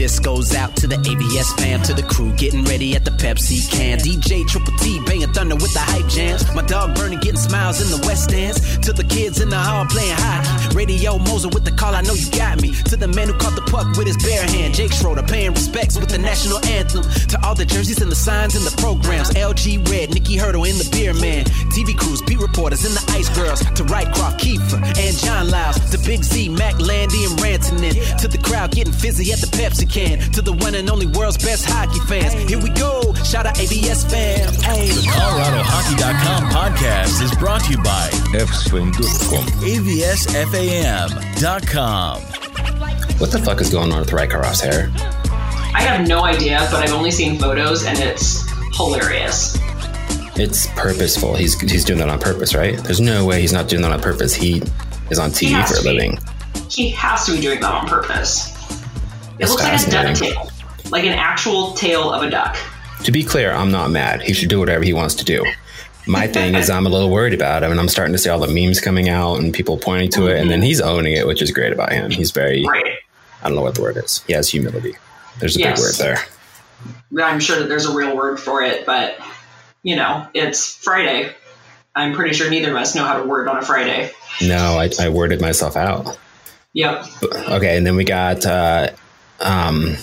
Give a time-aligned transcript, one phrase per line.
[0.00, 3.70] This goes out to the Avs fam, to the crew getting ready at the Pepsi
[3.70, 3.98] can.
[3.98, 6.40] DJ Triple T banging thunder with the hype jams.
[6.54, 8.78] My dog Bernie getting smiles in the West Stands.
[8.78, 10.74] To the kids in the hall playing hockey.
[10.74, 12.72] Radio Moser with the call, I know you got me.
[12.88, 14.72] To the man who caught the puck with his bare hand.
[14.72, 17.04] Jake Schroeder paying respects with the national anthem.
[17.28, 19.28] To all the jerseys and the signs and the programs.
[19.36, 21.44] LG Red, Nikki Hurdle in the beer man.
[21.76, 23.60] TV crews, beat reporters and the ice girls.
[23.76, 25.76] To Rycroft, Keefer, and John Liles.
[25.92, 28.00] To Big Z, Mac, Landy, and Rantanen.
[28.24, 30.18] To the crowd getting fizzy at the Pepsi can.
[30.32, 32.32] To the one and only world's best hockey fans.
[32.48, 33.12] Here we go.
[33.24, 34.52] Shout out Avs fam.
[34.62, 34.88] Hey.
[34.88, 39.46] The ColoradoHockey.com podcast is brought to you by fswing.com.
[41.40, 42.20] ABSFAM.com.
[43.18, 44.90] What the fuck is going on with Rycroft's hair?
[45.72, 49.58] I have no idea, but I've only seen photos and it's hilarious.
[50.36, 51.34] It's purposeful.
[51.34, 52.78] He's he's doing that on purpose, right?
[52.78, 54.34] There's no way he's not doing that on purpose.
[54.34, 54.62] He
[55.10, 56.18] is on TV for a living.
[56.70, 58.56] He has to be doing that on purpose.
[59.40, 60.50] It looks like a duck tail,
[60.90, 62.56] like an actual tail of a duck.
[63.04, 64.22] To be clear, I'm not mad.
[64.22, 65.44] He should do whatever he wants to do.
[66.06, 68.40] My thing is, I'm a little worried about him, and I'm starting to see all
[68.40, 71.40] the memes coming out and people pointing to it, and then he's owning it, which
[71.42, 72.10] is great about him.
[72.10, 72.94] He's very, Right.
[73.42, 74.22] I don't know what the word is.
[74.26, 74.96] He has humility.
[75.38, 75.78] There's a Yes.
[75.78, 76.16] big word
[77.14, 77.24] there.
[77.24, 79.18] I'm sure that there's a real word for it, but
[79.82, 81.30] you know, it's Friday.
[81.94, 84.10] I'm pretty sure neither of us know how to word on a Friday.
[84.42, 86.18] No, I, I worded myself out.
[86.72, 87.04] Yep.
[87.48, 88.90] Okay, and then we got uh,
[89.40, 89.96] um,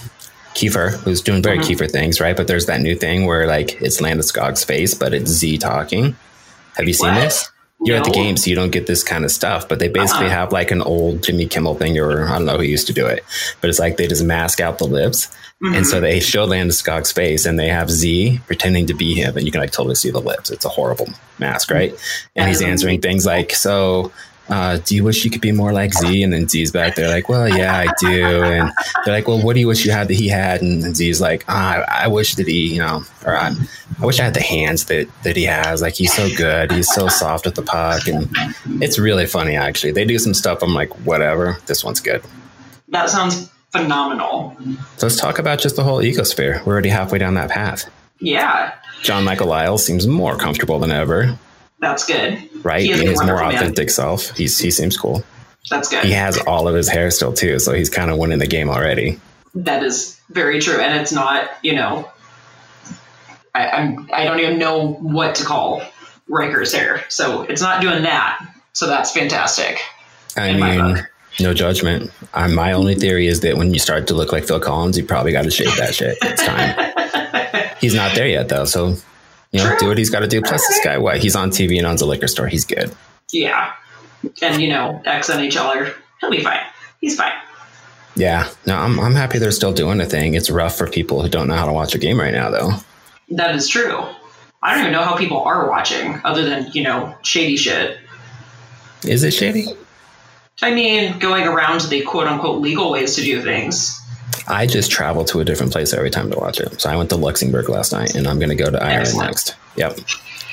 [0.54, 1.64] Keefer, who's doing very Mhm.
[1.68, 2.36] Keefer things, right?
[2.36, 6.16] But there's that new thing where like it's Landeskog's face, but it's Z talking.
[6.78, 7.22] Have you seen What?
[7.22, 7.50] this?
[7.86, 8.16] You're at the No.
[8.16, 9.68] game, so you don't get this kind of stuff.
[9.70, 10.34] But they basically Uh-uh.
[10.34, 13.06] have like an old Jimmy Kimmel thing, or I don't know who used to do
[13.06, 13.24] it,
[13.62, 15.28] but it's like they just mask out the lips,
[15.62, 15.84] and Mm-hmm.
[15.84, 19.52] so they show Landeskog's face, and they have Z pretending to be him, and you
[19.52, 20.50] can like totally see the lips.
[20.50, 21.94] It's a horrible mask, right?
[22.36, 24.12] And he's answering things like, "So,
[24.50, 27.10] uh, do you wish you could be more like Z?" And then Z's back there
[27.10, 28.72] like, "Well, yeah, I do." And
[29.04, 31.46] they're like, "Well, what do you wish you had that he had?" And Z's like,
[31.48, 33.54] ah, "I wish that he, you know, or I,
[34.02, 35.82] I wish I had the hands that that he has.
[35.82, 36.72] Like he's so good.
[36.72, 38.30] He's so soft with the puck, and
[38.82, 39.92] it's really funny actually.
[39.92, 40.62] They do some stuff.
[40.62, 41.58] I'm like, whatever.
[41.66, 42.24] This one's good.
[42.90, 44.56] That sounds phenomenal.
[44.98, 46.66] So let's talk about just the whole ecosphere.
[46.66, 47.90] We're already halfway down that path.
[48.20, 48.74] Yeah,
[49.04, 51.38] John Michael Liles seems more comfortable than ever,
[51.80, 52.50] that's good.
[52.64, 52.82] right?
[52.82, 53.56] He is Being a his more wonderful man.
[53.64, 54.36] authentic self.
[54.38, 55.24] He's he seems cool.
[55.70, 56.04] That's good.
[56.06, 58.70] He has all of his hair still too, so he's kind of winning the game
[58.70, 59.20] already.
[59.56, 61.50] That is very true, and it's not.
[61.62, 62.10] You know,
[63.54, 64.10] I, I'm.
[64.14, 65.82] I don't even know what to call
[66.28, 68.40] Riker's hair, so it's not doing that.
[68.74, 69.80] So that's fantastic.
[70.36, 71.06] I mean,
[71.40, 72.12] no judgment.
[72.34, 75.04] Uh, my only theory is that when you start to look like Phil Collins, you
[75.04, 76.18] probably got to shave that shit.
[76.22, 77.76] It's time.
[77.82, 78.96] he's not there yet though, so
[79.52, 79.78] you know, True.
[79.80, 80.42] do what he's got to do.
[80.42, 81.18] Plus, this guy, what?
[81.18, 82.48] He's on TV and owns a liquor store.
[82.48, 82.94] He's good.
[83.32, 83.74] Yeah,
[84.42, 86.62] and you know, ex NHLer, he'll be fine.
[87.02, 87.34] He's fine.
[88.16, 90.34] Yeah, no, I'm I'm happy they're still doing a thing.
[90.34, 92.72] It's rough for people who don't know how to watch a game right now, though.
[93.30, 94.04] That is true.
[94.64, 98.00] I don't even know how people are watching, other than you know, shady shit.
[99.06, 99.68] Is it shady?
[100.62, 103.97] I mean, going around the quote unquote legal ways to do things.
[104.48, 106.80] I just travel to a different place every time to watch it.
[106.82, 109.28] So I went to Luxembourg last night, and I'm going to go to Ireland Excellent.
[109.28, 109.56] next.
[109.76, 110.00] Yep,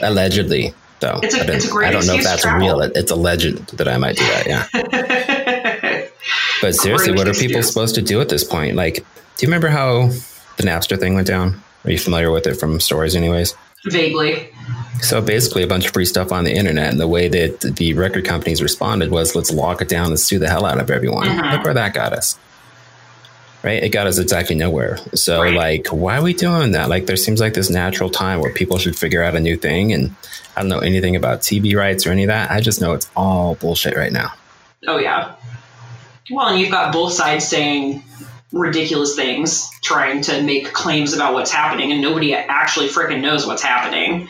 [0.01, 1.21] allegedly, though.
[1.23, 2.81] It's a- I it's a great I don't know if that's real.
[2.81, 4.47] It- It's legend that I might do that.
[4.47, 6.09] Yeah,
[6.63, 7.69] but seriously, Great what are people excuse.
[7.69, 8.77] supposed to do at this point?
[8.77, 9.03] Like, do
[9.41, 10.09] you remember how
[10.57, 11.61] the Napster thing went down?
[11.85, 13.55] Are you familiar with it from stories, anyways?
[13.87, 14.49] Vaguely.
[15.03, 17.93] So basically, a bunch of free stuff on the internet, and the way that the
[17.95, 21.27] record companies responded was, "Let's lock it down and sue the hell out of everyone."
[21.29, 21.53] Mhm.
[21.53, 22.39] Look where that got us.
[23.65, 23.83] Right?
[23.83, 24.99] It got us exactly nowhere.
[25.15, 25.55] So, Right.
[25.55, 26.91] like, why are we doing that?
[26.91, 29.93] Like, there seems like this natural time where people should figure out a new thing,
[29.95, 30.15] and
[30.55, 32.51] I don't know anything about TV rights or any of that.
[32.51, 34.33] I just know it's all bullshit right now.
[34.87, 35.33] Oh yeah.
[36.31, 38.03] Well, and you've got both sides saying
[38.53, 43.63] ridiculous things, trying to make claims about what's happening, and nobody actually freaking knows what's
[43.63, 44.29] happening.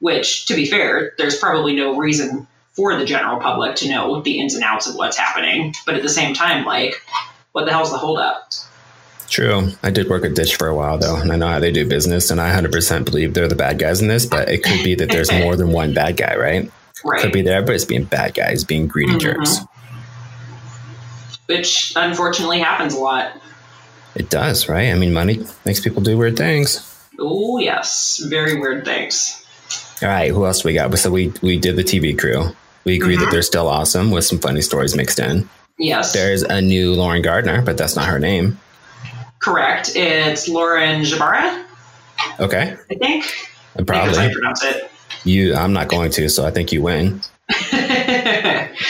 [0.00, 4.38] Which, to be fair, there's probably no reason for the general public to know the
[4.38, 5.74] ins and outs of what's happening.
[5.84, 6.94] But at the same time, like,
[7.52, 8.48] what the hell's the holdup?
[9.28, 9.68] True.
[9.82, 11.86] I did work at Dish for a while though, and I know how they do
[11.88, 14.26] business, and I 100% believe they're the bad guys in this.
[14.26, 16.70] But it could be that there's more than one bad guy, right?
[17.04, 17.20] Right.
[17.22, 19.20] Could be that everybody's being bad guys, being greedy Mhm.
[19.20, 19.58] jerks.
[21.46, 23.32] Which unfortunately happens a lot.
[24.14, 24.90] It does, right?
[24.90, 26.86] I mean, money makes people do weird things.
[27.18, 29.36] Oh yes, very weird things.
[30.02, 30.96] All right, who else we got?
[30.98, 32.54] So we we did the TV crew.
[32.84, 33.30] We agree that Mhm.
[33.30, 35.48] they're still awesome with some funny stories mixed in.
[35.80, 38.58] Yes, There's a new Lauren Gardner, but that's not her name.
[39.38, 39.92] correct.
[39.96, 41.64] It's Lauren Jabara,
[42.38, 43.24] Okay, I think.
[43.76, 44.90] I how probably you pronounce it.
[45.24, 45.54] you.
[45.54, 47.20] I'm not going to, so I think you win.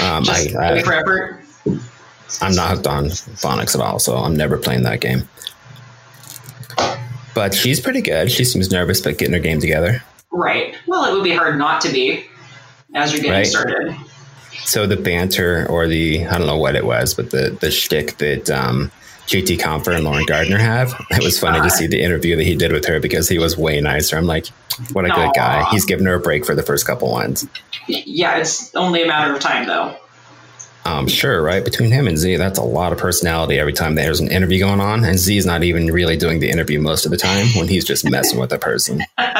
[0.00, 1.44] Um, Just I, for I, effort.
[2.40, 5.28] I'm not hooked on phonics at all, so I'm never playing that game.
[7.34, 8.30] But she's pretty good.
[8.30, 10.02] She seems nervous, but getting her game together.
[10.32, 10.74] Right.
[10.86, 12.24] Well, it would be hard not to be
[12.94, 13.46] as you're getting Right.
[13.46, 13.96] started.
[14.64, 18.18] So the banter or the I don't know what it was, but the the shtick
[18.18, 18.90] that um,
[19.26, 20.92] JT Compher and Lauren Gardner have.
[21.10, 23.56] It was funny to see the interview that he did with her because he was
[23.56, 24.16] way nicer.
[24.16, 24.48] I'm like,
[24.92, 25.68] what a good guy.
[25.70, 27.46] He's giving her a break for the first couple ones.
[27.86, 29.96] Yeah, it's only a matter of time, though.
[30.84, 31.62] Um, sure, right?
[31.62, 34.80] Between him and Z, that's a lot of personality every time there's an interview going
[34.80, 35.04] on.
[35.04, 38.08] And Z's not even really doing the interview most of the time when he's just
[38.08, 39.02] messing with the person.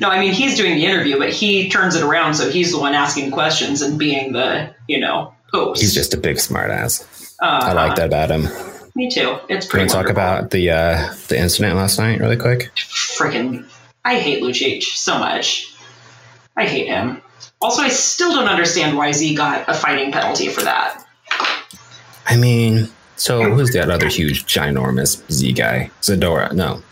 [0.00, 2.78] No, I mean he's doing the interview, but he turns it around, so he's the
[2.78, 5.80] one asking questions and being the you know host.
[5.80, 7.34] He's just a big smartass.
[7.40, 8.48] Uh, I like that about him.
[8.94, 9.38] Me too.
[9.48, 9.88] It's pretty.
[9.88, 12.70] Can we talk about the uh, the incident last night really quick?
[12.76, 13.66] freaking?
[14.04, 15.74] I hate Lucic so much.
[16.56, 17.22] I hate him.
[17.60, 21.02] Also, I still don't understand why Z got a fighting penalty for that.
[22.26, 25.90] I mean, so who's that other huge, ginormous Z guy?
[26.02, 26.52] Zadora.
[26.52, 26.82] No.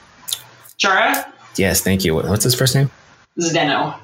[0.79, 2.15] Chara Yes, thank you.
[2.17, 2.91] What's his first name?
[3.39, 3.97] Zdeno.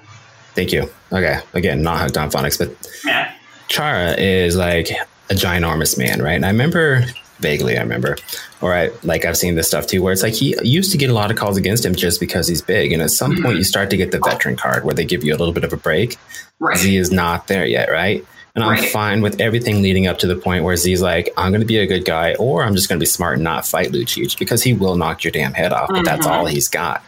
[0.54, 0.88] Thank you.
[1.12, 1.38] Okay.
[1.54, 2.70] Again, not hooked on phonics, but
[3.04, 3.32] Yeah.
[3.68, 4.90] Chara is like
[5.30, 6.34] a ginormous man, right?
[6.34, 7.04] And I remember
[7.40, 8.16] vaguely, I remember,
[8.60, 11.10] or I like I've seen this stuff too, where it's like he used to get
[11.10, 13.64] a lot of calls against him just because he's big, and at some point you
[13.64, 15.76] start to get the veteran card where they give you a little bit of a
[15.76, 16.16] break.
[16.58, 16.76] Right.
[16.78, 18.24] Z is not there yet, right?
[18.54, 18.90] And I'm Right.
[18.90, 21.78] fine with everything leading up to the point where Z's like, I'm going to be
[21.78, 24.62] a good guy, or I'm just going to be smart and not fight Lucic because
[24.64, 25.88] he will knock your damn head off.
[25.88, 26.30] But that's Mhm.
[26.30, 27.02] all he's got.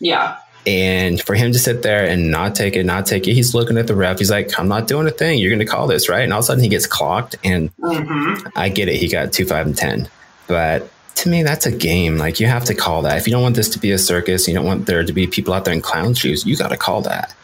[0.00, 0.36] Yeah.
[0.68, 3.78] And for him to sit there and not take it, not take it, he's looking
[3.78, 4.18] at the ref.
[4.18, 5.38] He's like, I'm not doing a thing.
[5.38, 6.20] You're going to call this, right?
[6.20, 7.36] And all of a sudden he gets clocked.
[7.42, 8.96] And hmm I get it.
[8.96, 10.10] He got two, five, and 10.
[10.46, 12.18] But to me, that's a game.
[12.18, 13.16] Like, you have to call that.
[13.16, 15.26] If you don't want this to be a circus, you don't want there to be
[15.26, 17.34] people out there in clown shoes, you got to call that.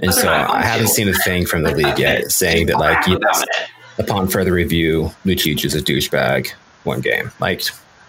[0.00, 3.44] And so I haven't seen a thing from the league yet saying that, like, yes,
[3.98, 6.52] upon further review, Lucic is a douchebag
[6.84, 7.30] one game.
[7.38, 7.62] Like,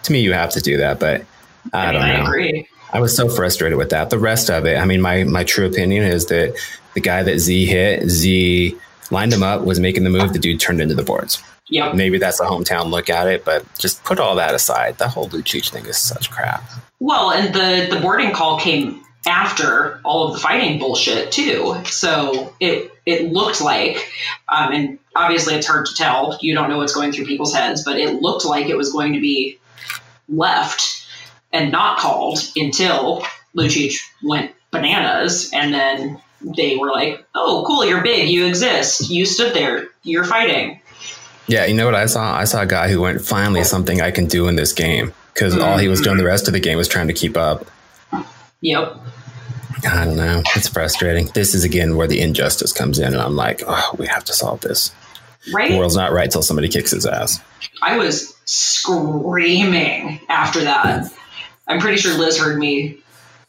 [0.04, 0.98] to me, you have to do that.
[0.98, 1.24] But
[1.72, 2.14] I, I, mean, don't know.
[2.14, 2.68] I agree.
[2.92, 4.10] I was so frustrated with that.
[4.10, 6.56] The rest of it, I mean, my my true opinion is that
[6.94, 8.76] the guy that Z hit, Z
[9.10, 10.32] lined him up, was making the move.
[10.32, 11.42] The dude turned into the boards.
[11.70, 11.94] Yep.
[11.94, 14.98] Maybe that's a hometown look at it, but just put all that aside.
[14.98, 16.62] The whole Lucic thing is such crap.
[17.00, 21.74] Well, and the the boarding call came after all of the fighting bullshit too.
[21.86, 24.08] So it it looked like,
[24.48, 26.38] um, and obviously it's hard to tell.
[26.40, 29.14] You don't know what's going through people's heads, but it looked like it was going
[29.14, 29.58] to be
[30.28, 31.03] left
[31.54, 33.24] and not called until
[33.56, 39.24] Lucic went bananas, and then they were like, "Oh, cool, you're big, you exist, you
[39.24, 40.82] stood there, you're fighting."
[41.46, 42.36] Yeah, you know what I saw?
[42.36, 45.12] I saw a guy who went, finally something I can do in this game.
[45.34, 47.66] Because all he was doing the rest of the game was trying to keep up.
[48.60, 48.96] Yep.
[49.86, 50.42] I don't know.
[50.54, 51.26] It's frustrating.
[51.34, 54.32] This is again where the injustice comes in, and I'm like, oh, we have to
[54.32, 54.94] solve this.
[55.52, 55.72] Right.
[55.72, 57.40] The world's not right till somebody kicks his ass.
[57.82, 61.12] I was screaming after that.
[61.66, 62.98] I'm pretty sure Liz heard me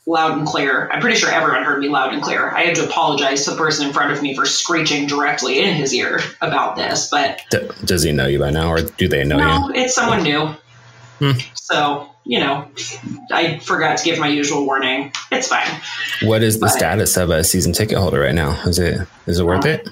[0.08, 0.90] loud and clear.
[0.92, 2.50] I'm pretty sure everyone heard me loud and clear.
[2.50, 5.74] I had to apologize to the person in front of me for screeching directly in
[5.74, 9.24] his ear about this, but D- does he know you by now, or do they
[9.24, 9.74] know no, you?
[9.84, 10.56] it's someone new.
[11.20, 11.32] Hmm.
[11.56, 12.68] So, you know,
[13.32, 15.12] I forgot to give my usual warning.
[15.32, 15.68] It's fine.
[16.22, 18.52] What is the But- status of a season ticket holder right now?
[18.66, 19.88] Is it is it worth it?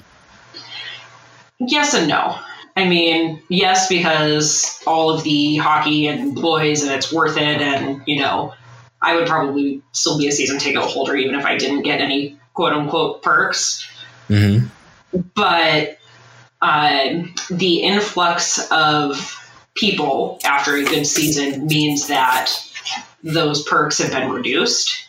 [1.58, 2.38] Yes and no.
[2.76, 7.60] I mean, yes, because all of the hockey and boys, and it's worth it.
[7.60, 8.52] And, you know,
[9.00, 12.38] I would probably still be a season ticket holder even if I didn't get any
[12.52, 13.88] quote unquote perks.
[14.28, 14.66] hmm
[15.34, 15.98] But
[16.60, 19.40] uh, the influx of
[19.74, 22.50] people after a good season means that
[23.22, 25.06] those perks have been reduced,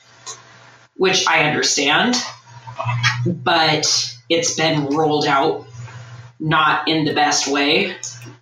[0.98, 2.16] which I understand.
[3.26, 5.66] But it's been rolled out
[6.40, 7.96] not in the best way.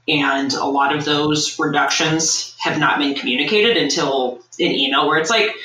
[0.07, 5.29] And a lot of those reductions have not been communicated until an email where it's
[5.29, 5.55] like,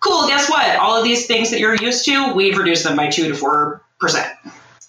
[0.00, 0.76] cool, guess what?
[0.76, 3.82] All of these things that you're used to, we've reduced them by two to four
[4.00, 4.28] percent.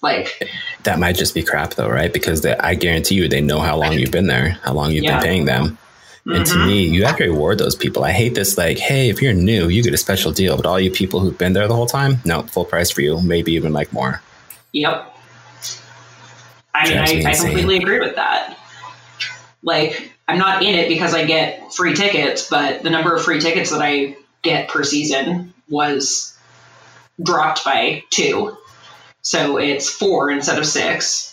[0.02, 0.50] Like,
[0.82, 2.12] That might just be crap, though, right?
[2.12, 5.04] Because they, I guarantee you, they know how long you've been there, how long you've
[5.04, 5.18] Yeah.
[5.18, 5.78] been paying them.
[6.26, 6.66] And to mhm.
[6.66, 8.04] me, you have to reward those people.
[8.04, 10.56] I hate this, like, hey, if you're new, you get a special deal.
[10.56, 13.20] But all you people who've been there the whole time, no, full price for you,
[13.22, 14.20] maybe even like more.
[14.72, 15.15] Yep.
[16.76, 18.56] I mean, me I, I completely agree with that.
[19.62, 23.40] Like, I'm not in it because I get free tickets, but the number of free
[23.40, 26.36] tickets that I get per season was
[27.22, 28.56] dropped by two.
[29.22, 31.32] So it's four instead of six.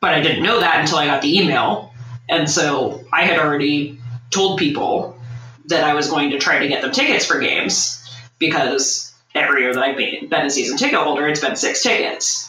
[0.00, 1.92] But I didn't know that until I got the email.
[2.28, 3.98] And so I had already
[4.30, 5.18] told people
[5.66, 8.04] that I was going to try to get them tickets for games
[8.38, 12.48] because every year that I've been, been a season ticket holder, it's been six tickets.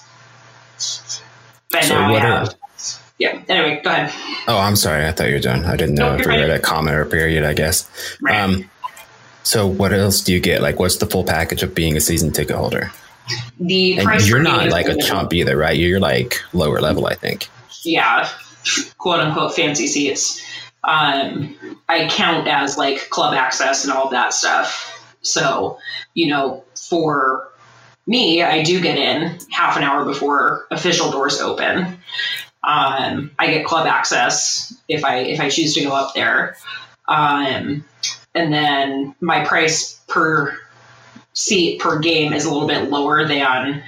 [1.72, 2.54] But So now I what have are
[3.20, 3.42] yeah.
[3.50, 4.14] Anyway, go ahead.
[4.48, 5.06] Oh, I'm sorry.
[5.06, 5.66] I thought you were done.
[5.66, 6.50] I didn't know Nope, if we were right.
[6.50, 7.44] at a comment or period.
[7.44, 7.90] I guess.
[8.22, 8.40] Right.
[8.40, 8.70] Um,
[9.44, 10.62] so what else do you get?
[10.62, 12.92] Like, what's the full package of being a season ticket holder?
[13.60, 15.78] the And price you're not like a chump either, right?
[15.78, 17.48] You're like lower level, I think.
[17.84, 18.30] yeah,
[18.98, 20.42] quote unquote fancy seats.
[20.84, 21.58] Um,
[21.90, 24.96] I count as like club access and all that stuff.
[25.22, 25.78] So,
[26.14, 27.50] you know, for
[28.10, 32.00] me, I do get in half an hour before official doors open.
[32.64, 36.58] Um, I get club access if I if I choose to go up there.
[37.08, 37.86] Um,
[38.34, 40.58] and then my price per
[41.34, 43.84] seat per game is a little bit lower than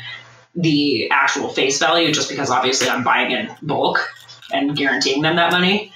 [0.56, 4.08] the actual face value just because obviously I'm buying in bulk
[4.52, 5.92] and guaranteeing them that money.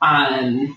[0.00, 0.76] Um,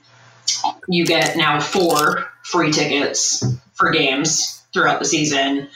[0.88, 5.70] you get now four free tickets for games throughout the season.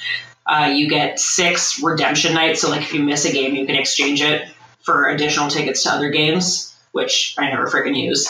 [0.49, 2.61] Uh, you get six redemption nights.
[2.61, 4.49] So, like, if you miss a game, you can exchange it
[4.81, 8.27] for additional tickets to other games, which I never freaking use.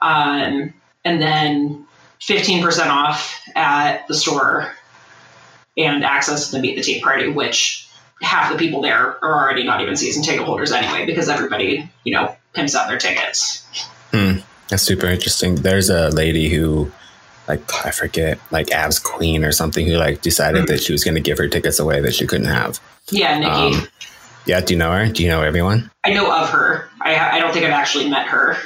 [0.00, 0.72] Um,
[1.04, 1.86] and then
[2.20, 4.72] 15% off at the store
[5.76, 7.88] and access to the Meet the Team party, which
[8.22, 12.12] half the people there are already not even season ticket holders anyway, because everybody, you
[12.12, 13.66] know, pimps out their tickets.
[14.68, 15.56] That's super interesting.
[15.56, 16.90] There's a lady who,
[17.48, 21.14] like, I forget, like Avs Queen or something, who like decided that she was going
[21.14, 22.80] to give her tickets away that she couldn't have.
[23.10, 23.78] Yeah, Nikki.
[23.78, 23.88] Um,
[24.46, 25.06] Yeah, do you know her?
[25.08, 25.90] Do you know everyone?
[26.04, 26.88] I know of her.
[27.00, 28.56] I, I don't think I've actually met her.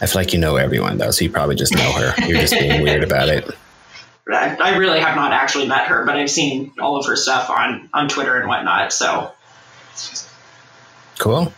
[0.00, 2.26] I feel like you know everyone though, so you probably just know her.
[2.26, 3.48] You're just being weird about it.
[4.28, 7.50] I, I really have not actually met her, but I've seen all of her stuff
[7.50, 8.92] on, on Twitter and whatnot.
[8.92, 9.32] So,
[11.18, 11.52] Cool.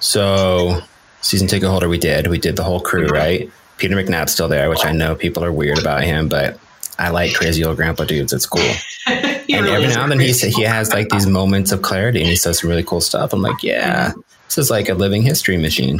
[0.00, 0.80] So,
[1.20, 2.28] season ticket holder, we did.
[2.28, 3.50] We did the whole crew, right?
[3.78, 6.58] Peter McNab's still there, which I know people are weird about him, but
[6.98, 8.32] I like crazy old grandpa dudes.
[8.32, 8.60] It's cool.
[9.06, 12.28] and really every now and then he he has like these moments of clarity, and
[12.28, 13.32] he says some really cool stuff.
[13.32, 14.12] I'm like, yeah,
[14.46, 15.98] this is like a living history machine.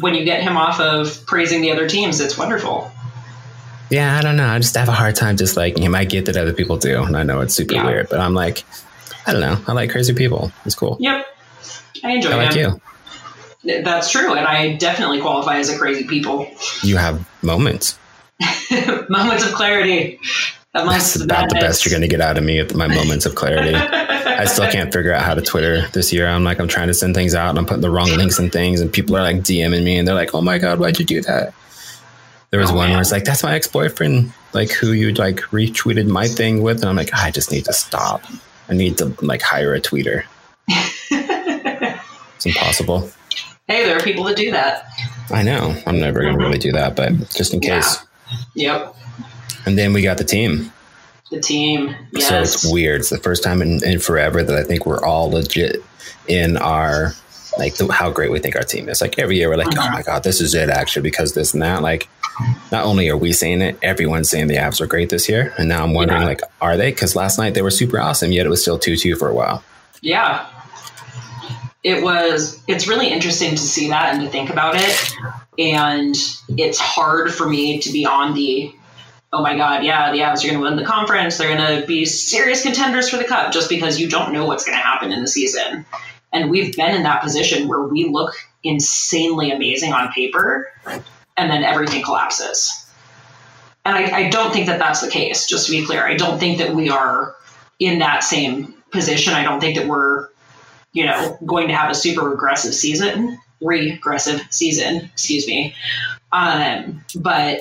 [0.00, 2.90] when you get him off of praising the other teams, it's wonderful.
[3.90, 4.48] Yeah, I don't know.
[4.48, 5.94] I just have a hard time just like him.
[5.94, 7.86] I get that other people do, and I know it's super Yeah.
[7.86, 8.64] weird, but I'm like,
[9.26, 9.58] I don't know.
[9.68, 10.50] I like crazy people.
[10.64, 10.96] It's cool.
[11.00, 11.26] Yep.
[12.02, 12.72] I enjoy I like him.
[12.72, 12.80] you.
[13.64, 16.50] That's true, and I definitely qualify as a crazy people.
[16.82, 17.98] You have moments.
[19.08, 20.18] Moments of clarity.
[20.72, 23.36] That's about the best you're going to get out of me at my moments of
[23.36, 23.74] clarity.
[23.76, 26.26] I still can't figure out how to Twitter this year.
[26.26, 28.50] I'm like, I'm trying to send things out and I'm putting the wrong links and
[28.52, 31.04] things, and people are like DMing me and they're like, oh my God, why'd you
[31.04, 31.54] do that?
[32.50, 32.92] There was Oh, one man.
[32.94, 36.78] where it's like, that's my ex boyfriend, like who you like retweeted my thing with.
[36.80, 38.22] And I'm like, I just need to stop.
[38.68, 40.24] I need to like hire a tweeter.
[40.68, 43.10] it's impossible.
[43.66, 44.86] Hey, there are people that do that.
[45.30, 45.74] I know.
[45.86, 47.98] I'm never going to really do that, but just in case.
[48.54, 48.94] Yep.
[49.64, 50.70] And then we got the team.
[51.30, 51.94] The team.
[52.12, 52.28] Yes.
[52.28, 53.00] So it's weird.
[53.00, 55.82] It's the first time in, in forever that I think we're all legit
[56.28, 57.12] in our
[57.58, 59.00] like the, how great we think our team is.
[59.00, 61.62] Like every year we're like, oh my god, this is it actually because this and
[61.62, 61.82] that.
[61.82, 62.08] Like,
[62.72, 65.68] not only are we saying it, everyone's saying the Avs are great this year, and
[65.68, 66.26] now I'm wondering Yeah.
[66.26, 66.90] like, are they?
[66.90, 69.34] Because last night they were super awesome, yet it was still two two for a
[69.34, 69.62] while.
[70.02, 70.46] Yeah.
[71.84, 75.14] It was, it's really interesting to see that and to think about it.
[75.58, 76.16] And
[76.48, 78.74] it's hard for me to be on the,
[79.32, 81.36] oh my God, yeah, the Avs are going to win the conference.
[81.36, 84.64] They're going to be serious contenders for the cup just because you don't know what's
[84.64, 85.84] going to happen in the season.
[86.32, 90.72] And we've been in that position where we look insanely amazing on paper
[91.36, 92.86] and then everything collapses.
[93.84, 96.02] And I, I don't think that that's the case, just to be clear.
[96.02, 97.36] I don't think that we are
[97.78, 99.34] in that same position.
[99.34, 100.28] I don't think that we're,
[100.94, 105.74] you know, going to have a super regressive season, regressive season, excuse me.
[106.32, 107.60] Um, but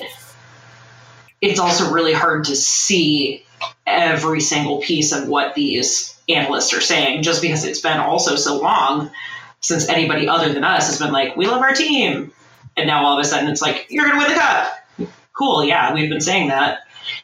[1.42, 3.44] it's also really hard to see
[3.86, 8.62] every single piece of what these analysts are saying, just because it's been also so
[8.62, 9.12] long
[9.60, 12.32] since anybody other than us has been like, we love our team.
[12.78, 15.10] And now all of a sudden it's like, you're going to win the cup.
[15.34, 15.64] Cool.
[15.64, 16.82] Yeah, we've been saying that.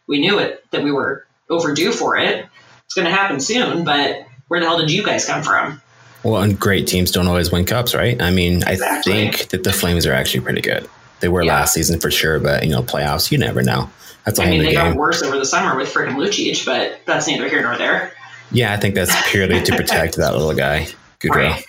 [0.08, 2.48] We knew it, that we were overdue for it.
[2.86, 5.82] It's going to happen soon, but where the hell did you guys come from?
[6.24, 8.22] Well, and great teams don't always win cups, right?
[8.22, 9.14] I mean, I Exactly.
[9.14, 10.88] think that the Flames are actually pretty good.
[11.22, 11.54] They were Yeah.
[11.60, 13.90] last season for sure, but you know, playoffs, you never know.
[14.26, 14.90] That's a I whole mean, they game.
[14.92, 18.12] got worse over the summer with freaking Lucic, but that's neither here nor there.
[18.52, 20.88] Yeah, I think that's purely to protect that little guy,
[21.22, 21.36] Gaudreau.
[21.52, 21.66] Right.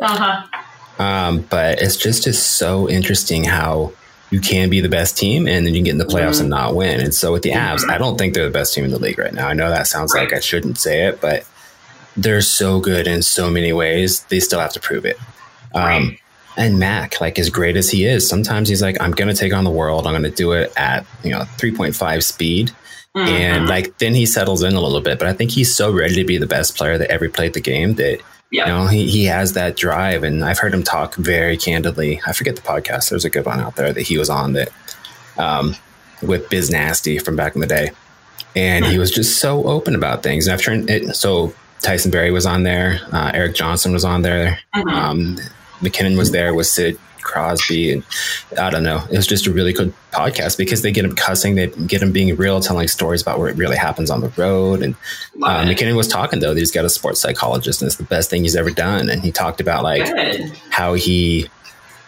[0.00, 0.16] Uh
[0.98, 1.02] huh.
[1.04, 3.92] Um, but it's just just so interesting how
[4.30, 6.40] you can be the best team and then you can get in the playoffs Mm-hmm.
[6.42, 7.00] and not win.
[7.00, 9.18] And so with the Avs, I don't think they're the best team in the league
[9.18, 9.48] right now.
[9.48, 11.44] I know that sounds like I shouldn't say it, but
[12.16, 14.24] they're so good in so many ways.
[14.24, 15.16] They still have to prove it.
[15.74, 16.16] Um, Right.
[16.56, 19.52] And Mac, like as great as he is, sometimes he's like, I'm going to take
[19.54, 20.06] on the world.
[20.06, 22.72] I'm going to do it at, you know, 3.5 speed.
[23.16, 23.26] Mhm.
[23.28, 26.16] And like then he settles in a little bit, but I think he's so ready
[26.16, 28.66] to be the best player that ever played the game that Yeah.
[28.66, 30.22] you know he, he has that drive.
[30.24, 32.20] And I've heard him talk very candidly.
[32.26, 33.08] I forget the podcast.
[33.10, 34.68] There's a good one out there that he was on that
[35.38, 35.76] um,
[36.20, 37.92] with Biz Nasty from back in the day,
[38.54, 40.46] and he was just so open about things.
[40.46, 44.22] And I've turned it so Tyson Barrie was on there, uh, Erik Johnson was on
[44.22, 44.92] there, Mhm.
[44.92, 45.38] um,
[45.80, 48.02] MacKinnon was there with Sid Crosby, and
[48.58, 49.02] I don't know.
[49.10, 52.12] It was just a really good podcast because they get him cussing, they get him
[52.12, 54.82] being real, telling stories about what really happens on the road.
[54.82, 54.94] And
[55.42, 55.64] uh.
[55.64, 58.42] MacKinnon was talking though; that he's got a sports psychologist, and it's the best thing
[58.42, 59.08] he's ever done.
[59.08, 60.52] And he talked about like Good.
[60.70, 61.48] how he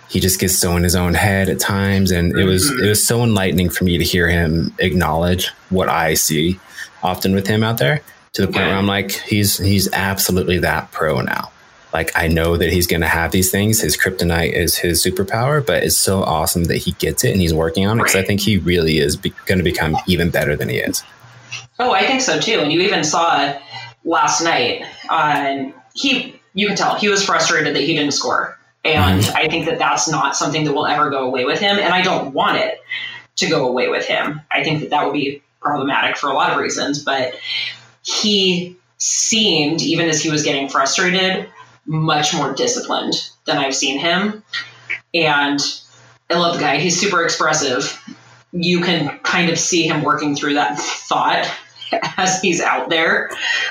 [0.09, 2.85] he just gets so in his own head at times and it was Mhm.
[2.85, 6.59] it was so enlightening for me to hear him acknowledge what I see
[7.03, 8.03] often with him out there
[8.35, 11.51] to the point where I'm like he's he's absolutely that pro now
[11.93, 15.65] like I know that he's going to have these things his kryptonite is his superpower
[15.65, 18.23] but it's so awesome that he gets it and he's working on it because I
[18.23, 21.03] think he really is be- going to become even better than he is
[21.79, 22.61] Oh, I think so too.
[22.61, 23.61] And you even saw it
[24.05, 24.85] last night.
[25.09, 29.67] Um, he, you can tell he was frustrated that he didn't score, and I think
[29.67, 31.79] that that's not something that will ever go away with him.
[31.79, 32.81] And I don't want it
[33.37, 34.41] to go away with him.
[34.51, 37.03] I think that that would be problematic for a lot of reasons.
[37.03, 37.35] But
[38.03, 41.49] he seemed, even as he was getting frustrated,
[41.87, 44.43] much more disciplined than I've seen him.
[45.15, 45.61] And
[46.31, 46.79] I love the guy.
[46.79, 48.01] He's super expressive.
[48.53, 51.51] You can kind of see him working through that thought
[52.17, 53.31] as he's out there.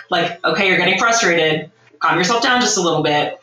[0.09, 1.71] Like, okay, you're getting frustrated.
[1.99, 3.39] Calm yourself down just a little bit.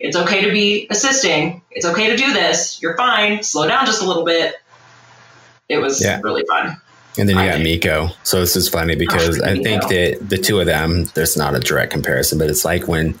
[0.00, 1.62] It's okay to be assisting.
[1.70, 2.82] It's okay to do this.
[2.82, 3.42] You're fine.
[3.42, 4.54] Slow down just a little bit.
[5.68, 6.20] It was Yeah.
[6.22, 6.80] really fun.
[7.16, 8.08] And then you got Mikko.
[8.24, 11.60] So this is funny because I think that the two of them, there's not a
[11.60, 13.18] direct comparison, but it's like when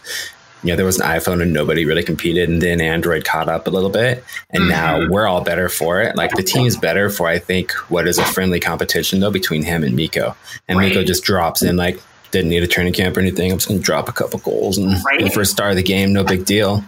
[0.64, 3.66] you know there was an iPhone and nobody really competed, and then Android caught up
[3.66, 5.10] a little bit, and now Mhm.
[5.10, 6.16] we're all better for it.
[6.16, 9.84] Like the team's better for I think what is a friendly competition though between him
[9.84, 10.34] and Mikko,
[10.66, 10.88] and Right.
[10.88, 12.00] Mikko just drops in like
[12.32, 13.52] didn't need a training camp or anything.
[13.52, 15.22] I'm just gonna drop a couple goals and Right.
[15.22, 16.82] the first star of the game, no big deal.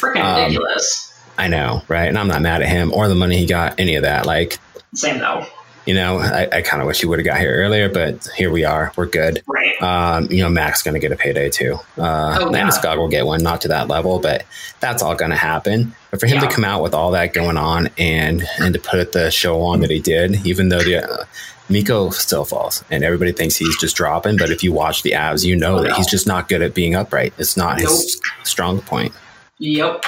[0.00, 1.12] Freaking Um, ridiculous.
[1.38, 2.06] I know, right?
[2.08, 4.26] And I'm not mad at him or the money he got, any of that.
[4.26, 4.58] Like
[4.94, 5.46] Same though.
[5.88, 8.50] You know, I, I kind of wish he would have got here earlier, but here
[8.50, 8.92] we are.
[8.94, 9.42] We're good.
[9.46, 9.80] Right.
[9.82, 11.76] Um, you know, Mac's going to get a payday too.
[11.96, 12.94] Uh, Oh, yeah.
[12.94, 14.44] Will get one, not to that level, but
[14.80, 15.94] that's all going to happen.
[16.10, 16.48] But for him Yeah.
[16.48, 19.80] to come out with all that going on and and to put the show on
[19.80, 21.24] that he did, even though the uh,
[21.70, 25.42] Mikko still falls and everybody thinks he's just dropping, but if you watch the Avs,
[25.42, 25.94] you know Oh, that no.
[25.94, 27.32] he's just not good at being upright.
[27.38, 27.88] It's not Nope.
[27.88, 29.12] his strong point.
[29.58, 30.04] Yep.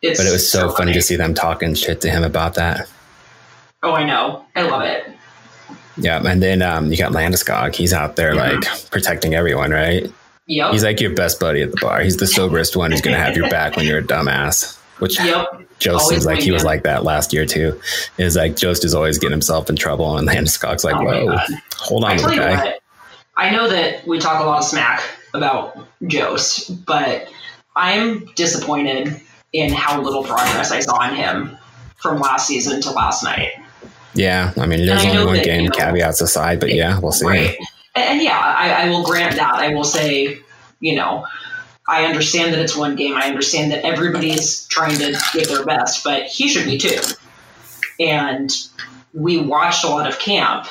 [0.00, 2.88] It's But it was so funny to see them talking shit to him about that.
[3.82, 4.44] Oh, I know.
[4.54, 5.04] I love it.
[5.96, 7.74] Yeah, and then um, you got Landeskog.
[7.74, 8.64] He's out there Mhm.
[8.64, 10.10] like protecting everyone, right?
[10.46, 10.72] Yep.
[10.72, 12.00] He's like your best buddy at the bar.
[12.00, 14.76] He's the soberest one who's going to have your back when you're a dumbass.
[14.98, 15.46] Which yep.
[15.80, 17.80] Joe Always seems like he was like that last year too.
[18.18, 21.36] Is like Jost is always getting himself in trouble, and Landeskog's like, Oh "Whoa,
[21.76, 22.78] hold I on, you guy." what,
[23.36, 25.02] I know that we talk a lot of smack
[25.34, 27.28] about Jost, but
[27.74, 29.20] I'm disappointed
[29.52, 31.58] in how little progress I saw in him
[31.96, 33.50] from last season to last night.
[34.14, 36.98] Yeah, I mean, there's I only one that, game, you know, caveats aside, but yeah,
[36.98, 37.26] we'll see.
[37.26, 37.56] Right.
[37.94, 39.54] And, and yeah, I, I will grant that.
[39.54, 40.38] I will say,
[40.80, 41.26] you know,
[41.88, 43.16] I understand that it's one game.
[43.16, 47.00] I understand that everybody's trying to give their best, but he should be too.
[47.98, 48.54] And
[49.14, 50.66] we watched a lot of camp,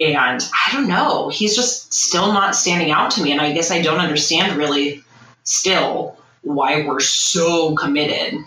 [0.00, 3.32] and I don't know, he's just still not standing out to me.
[3.32, 5.04] And I guess I don't understand really
[5.44, 8.38] still why we're so committed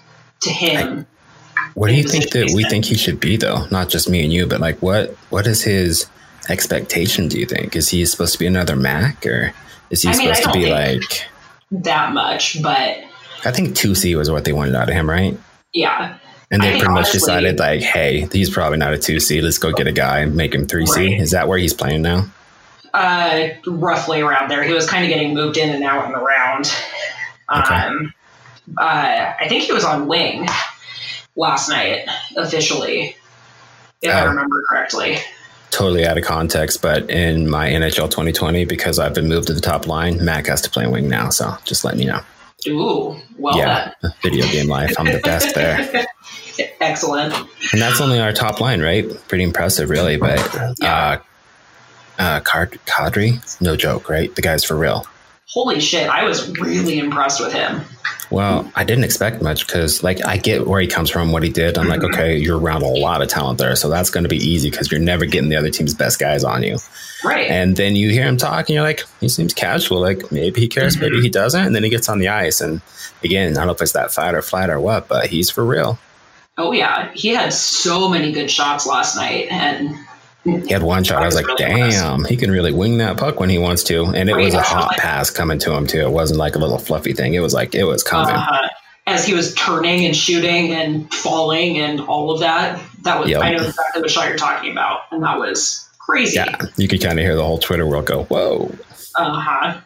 [0.42, 1.06] to him.
[1.74, 3.66] What do you think that we think he should be, though?
[3.72, 6.06] Not just me and you, but like, what what is his
[6.50, 7.28] expectation?
[7.28, 9.54] Do you think is he supposed to be another Mac, or
[9.90, 11.28] is he I mean, I supposed to don't be like?
[11.72, 12.98] that much, but
[13.46, 15.38] I think two C was what they wanted out of him, right?
[15.74, 16.18] yeah,
[16.52, 19.40] And they think pretty much honestly- decided like, hey, he's probably not a two C.
[19.40, 21.08] Let's go get a guy and make him three C.
[21.14, 21.22] Right.
[21.22, 22.26] Is that where he's playing now?
[22.94, 24.64] uh, roughly around there.
[24.64, 26.70] He was kind of getting moved in and out and around.
[27.50, 27.74] Okay.
[27.76, 28.14] Um,
[28.78, 30.46] uh, I think he was on wing
[31.36, 33.16] last night officially,
[34.02, 34.28] if I Oh.
[34.28, 35.18] remember correctly.
[35.72, 39.62] Totally out of context, but in my NHL 2020, because I've been moved to the
[39.62, 41.30] top line, Mac has to play wing now.
[41.30, 42.22] So just letting you know.
[42.68, 44.94] Ooh, well yeah, video game life.
[45.00, 46.06] I'm the best there.
[46.82, 47.34] Excellent.
[47.72, 49.08] And that's only our top line, right?
[49.30, 50.18] Pretty impressive, really.
[50.18, 50.40] But
[50.84, 51.18] uh,
[52.20, 54.34] uh, Card- Kadri, no joke, right?
[54.36, 55.08] The guy's for real.
[55.48, 57.82] Holy shit, I was really impressed with him.
[58.32, 61.50] Well, I didn't expect much because, like, I get where he comes from, what he
[61.50, 61.78] did.
[61.78, 64.38] I'm like, okay, you're around a lot of talent there, so that's going to be
[64.38, 66.78] easy because you're never getting the other team's best guys on you.
[67.26, 67.52] Right.
[67.52, 70.00] And then you hear him talk, and you're like, he seems casual.
[70.00, 71.32] Like maybe he cares, maybe he mm-hmm.
[71.32, 71.66] doesn't.
[71.66, 72.82] And then he gets on the ice, and
[73.22, 75.66] again, I don't know if it's that fight or flat or what, but he's for
[75.66, 76.00] real.
[76.58, 79.94] Oh yeah, he had so many good shots last night, and
[80.44, 81.22] He had one shot.
[81.22, 83.58] I was like, That was really damn, he can really wing that puck when he
[83.60, 84.06] wants to.
[84.06, 86.00] And it was a hot pass coming to him too.
[86.02, 87.34] It wasn't like a little fluffy thing.
[87.36, 88.34] It was like it was coming.
[88.36, 88.70] uh,
[89.08, 92.82] as he was turning and shooting and falling and all of that.
[93.04, 93.42] That was Yep.
[93.42, 96.36] I know exactly what shot you're talking about, and that was crazy.
[96.38, 98.74] yeah, you could kind of hear the whole Twitter world go, "Whoa!"
[99.16, 99.82] Uh huh.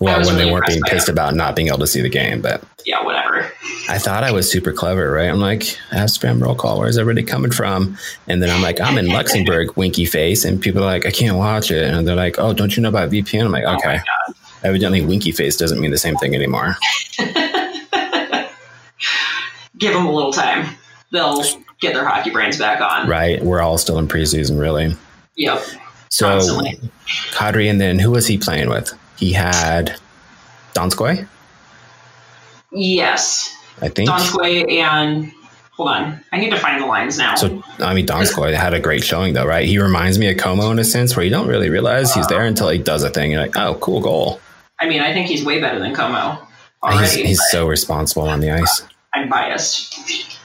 [0.00, 2.62] Well, when they weren't being pissed about not being able to see the game, but
[2.84, 3.02] Yeah.
[3.04, 3.50] Whatever.
[3.88, 5.28] I thought I was super clever, right?
[5.28, 6.78] I'm like, Avs fam roll call.
[6.78, 7.96] Where's everybody coming from?
[8.26, 11.36] And then I'm like, I'm in Luxembourg, winky face, and people are like, I can't
[11.36, 13.46] watch it, and they're like, Oh, don't you know about VPN?
[13.46, 13.98] I'm like, Oh okay.
[14.62, 16.76] Evidently, winky face doesn't mean the same thing anymore.
[19.78, 20.74] Give them a little time.
[21.12, 21.42] They'll
[21.80, 23.08] get their hockey brains back on.
[23.08, 23.42] Right?
[23.42, 24.96] We're all still in preseason, really.
[25.36, 25.62] Yep.
[26.10, 26.80] So, Constantly.
[27.30, 28.92] Kadri, and then who was he playing with?
[29.18, 29.98] He had
[30.74, 31.26] Donskoy,
[32.72, 33.54] Yes.
[33.80, 34.10] I think.
[34.10, 35.32] Donskoy and
[35.72, 36.20] hold on.
[36.32, 37.34] I need to find the lines now.
[37.36, 39.66] So, I mean, Donskoy had a great showing, though, right?
[39.66, 42.42] He reminds me of Comeau in a sense where you don't really realize he's there
[42.42, 43.30] uh, until he does a thing.
[43.32, 44.40] You're like, oh, cool goal.
[44.80, 47.26] I mean, I think he's way better than Comeau He's, already.
[47.26, 48.82] he's but so responsible on the ice.
[49.14, 50.37] I'm biased.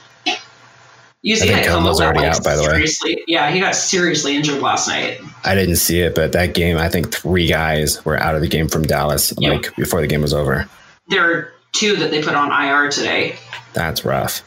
[1.24, 3.24] You see I think that Comeau Comeau's already like, out, by the way.
[3.26, 5.20] Yeah, he got seriously injured last night.
[5.42, 8.46] I didn't see it, but that game, I think three guys were out of the
[8.46, 9.52] game from Dallas, Yep.
[9.64, 10.68] like before the game was over.
[11.08, 13.36] There are two that they put on IR today.
[13.72, 14.42] That's rough.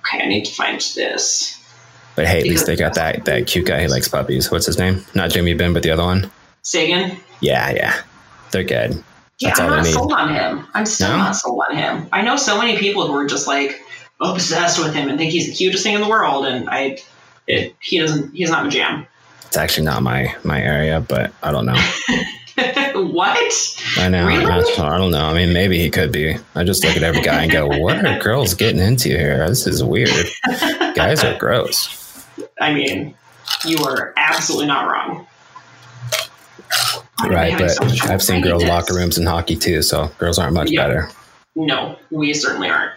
[0.00, 1.54] Okay, I need to find this.
[2.16, 4.50] But hey, at least they got that that cute guy who likes puppies.
[4.50, 5.04] What's his name?
[5.14, 6.32] Not Jimmy Benn, but the other one.
[6.62, 7.16] Seguin.
[7.40, 7.94] Yeah, yeah,
[8.50, 9.04] they're good.
[9.38, 10.66] Yeah, That's I'm not sold on him.
[10.74, 11.18] I'm still No?
[11.18, 12.08] not sold on him.
[12.12, 13.80] I know so many people who are just like
[14.20, 16.98] obsessed with him and think he's the cutest thing in the world, and I,
[17.46, 18.34] it, he doesn't.
[18.34, 19.06] He's not my jam.
[19.46, 21.74] It's actually not my my area, but I don't know.
[22.94, 23.78] what?
[23.96, 24.26] I know.
[24.26, 24.44] Really?
[24.44, 25.24] I, don't know.
[25.24, 26.36] I mean, maybe he could be.
[26.54, 29.48] I just look at every guy and go, "What are girls getting into here?
[29.48, 30.26] This is weird.
[30.94, 31.94] Guys are gross."
[32.60, 33.14] I mean,
[33.64, 35.26] you are absolutely not wrong.
[37.20, 40.54] I'm Right, but so I've seen girls' locker rooms in hockey too, so girls aren't
[40.54, 40.86] much Yeah.
[40.86, 41.10] better.
[41.56, 42.92] No, we certainly aren't.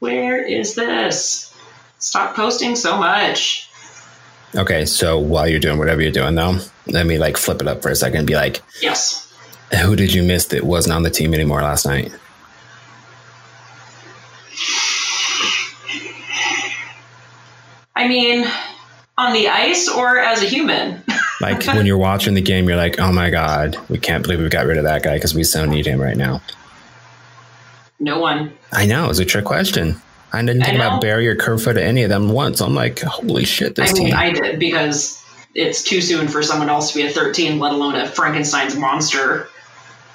[0.00, 1.54] Where is this?
[1.98, 3.68] Stop posting so much.
[4.56, 7.82] Okay, so while you're doing whatever you're doing, though, let me like flip it up
[7.82, 9.32] for a second and be like, Yes.
[9.80, 12.10] who did you miss that wasn't on the team anymore last night?
[17.94, 18.46] I mean,
[19.18, 21.02] on the ice or as a human?
[21.42, 24.50] Like when you're watching the game, you're like, oh my God, we can't believe we
[24.50, 26.42] got rid of that guy because we so need him right now.
[28.00, 28.52] No one.
[28.72, 29.96] I know, it's a trick question.
[30.32, 31.00] I didn't I think about.
[31.00, 32.60] Barrie or Kerfoot or any of them once.
[32.60, 34.14] I'm like, holy shit, this I mean, team.
[34.16, 35.22] I did because
[35.54, 39.48] it's too soon for someone else to be a 13, let alone a Frankenstein's monster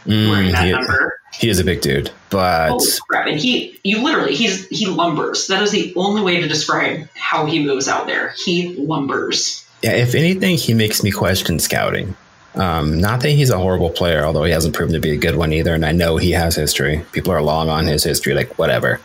[0.06, 1.20] wearing Mm, that he, number.
[1.34, 3.28] he is a big dude, but Holy crap!
[3.28, 5.48] And he, you literally, he's he lumbers.
[5.48, 8.34] That is the only way to describe how he moves out there.
[8.46, 9.68] He lumbers.
[9.82, 12.16] yeah, if anything, he makes me question scouting.
[12.56, 15.36] Um, not that he's a horrible player, although he hasn't proven to be a good
[15.36, 15.74] one either.
[15.74, 17.04] And I know he has history.
[17.12, 19.02] People are long on his history, like whatever.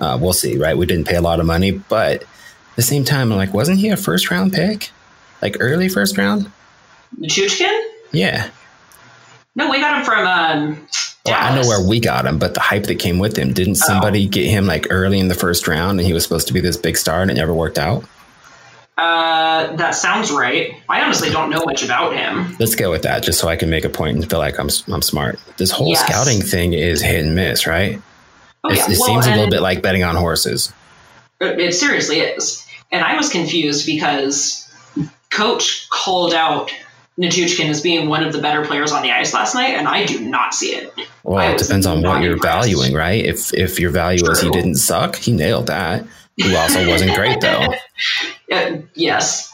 [0.00, 0.76] Uh, we'll see, right?
[0.76, 3.78] We didn't pay a lot of money, but at the same time, I'm like, wasn't
[3.78, 4.90] he a first round pick?
[5.40, 6.50] Like early first round?
[7.20, 7.80] Chuchkin?
[8.10, 8.50] Yeah.
[9.54, 10.88] No, we got him from um,
[11.26, 13.74] Well, I know where we got him, but the hype that came with him, didn't
[13.76, 16.60] somebody get him like early in the first round and he was supposed to be
[16.60, 18.04] this big star and it never worked out?
[18.98, 20.74] Uh, that sounds right.
[20.88, 22.54] I honestly don't know much about him.
[22.60, 24.68] Let's go with that just so I can make a point and feel like I'm,
[24.92, 25.38] I'm smart.
[25.56, 26.04] This whole Yes.
[26.06, 28.00] scouting thing is hit and miss, right?
[28.64, 28.82] Oh, yeah.
[28.90, 30.72] it Well, seems a little bit like betting on horses.
[31.40, 32.64] It, it seriously is.
[32.92, 34.70] And I was confused because
[35.30, 36.70] coach called out
[37.18, 40.04] Nichushkin as being one of the better players on the ice last night, and I
[40.04, 40.92] do not see it.
[41.24, 42.68] Well, it depends on what you're impressed.
[42.68, 43.24] valuing, right?
[43.24, 46.06] If if your value is he didn't suck, he nailed that.
[46.42, 47.66] Who also wasn't great though.
[48.52, 49.48] Uh, yes.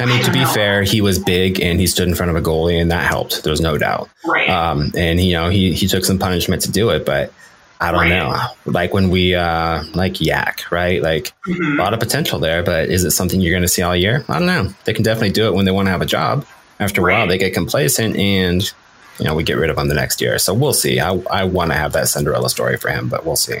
[0.00, 0.46] I mean, I to be know.
[0.46, 3.44] fair, he was big and he stood in front of a goalie, and that helped.
[3.44, 4.08] There's no doubt.
[4.26, 4.48] Right.
[4.48, 7.32] Um, and you know, he he took some punishment to do it, but
[7.80, 8.08] I don't Right.
[8.10, 8.36] know.
[8.64, 11.02] Like when we uh like Yak, right?
[11.02, 11.78] Like Mhm.
[11.78, 14.24] a lot of potential there, but is it something you're going to see all year?
[14.28, 14.72] I don't know.
[14.84, 16.46] They can definitely do it when they want to have a job.
[16.80, 18.62] After a while, they get complacent, and
[19.18, 20.38] you know we get rid of them the next year.
[20.38, 21.00] So we'll see.
[21.00, 23.58] I I want to have that Cinderella story for him, but we'll see.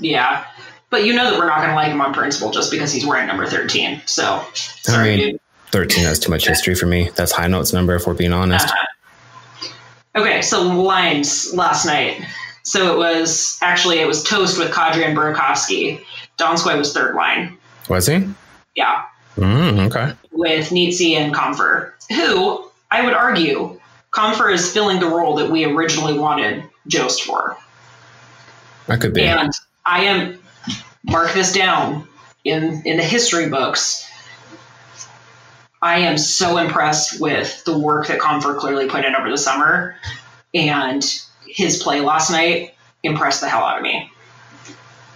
[0.00, 0.44] Yeah.
[0.92, 3.06] But you know that we're not going to like him on principle just because he's
[3.06, 4.02] wearing number 13.
[4.04, 7.08] So, sorry, mean, 13 has too much history for me.
[7.16, 8.70] That's high notes number, if we're being honest.
[10.14, 12.22] Okay, so lines last night.
[12.64, 16.04] So it was actually it was Jost with Kadri and Burakovsky.
[16.38, 17.56] Donskoy was third line.
[17.88, 18.28] Was he?
[18.74, 19.04] Yeah,
[19.38, 20.12] Mm, okay.
[20.30, 25.64] with Nieto and Compher, who I would argue Compher is filling the role that we
[25.64, 27.56] originally wanted Jost for.
[28.88, 29.22] That could be.
[29.22, 29.50] And
[29.86, 30.38] I am
[31.04, 32.06] mark this down
[32.44, 34.06] in in the history books.
[35.80, 39.96] I am so impressed with the work that Compher clearly put in over the summer,
[40.54, 41.04] and
[41.46, 44.08] his play last night impressed the hell out of me.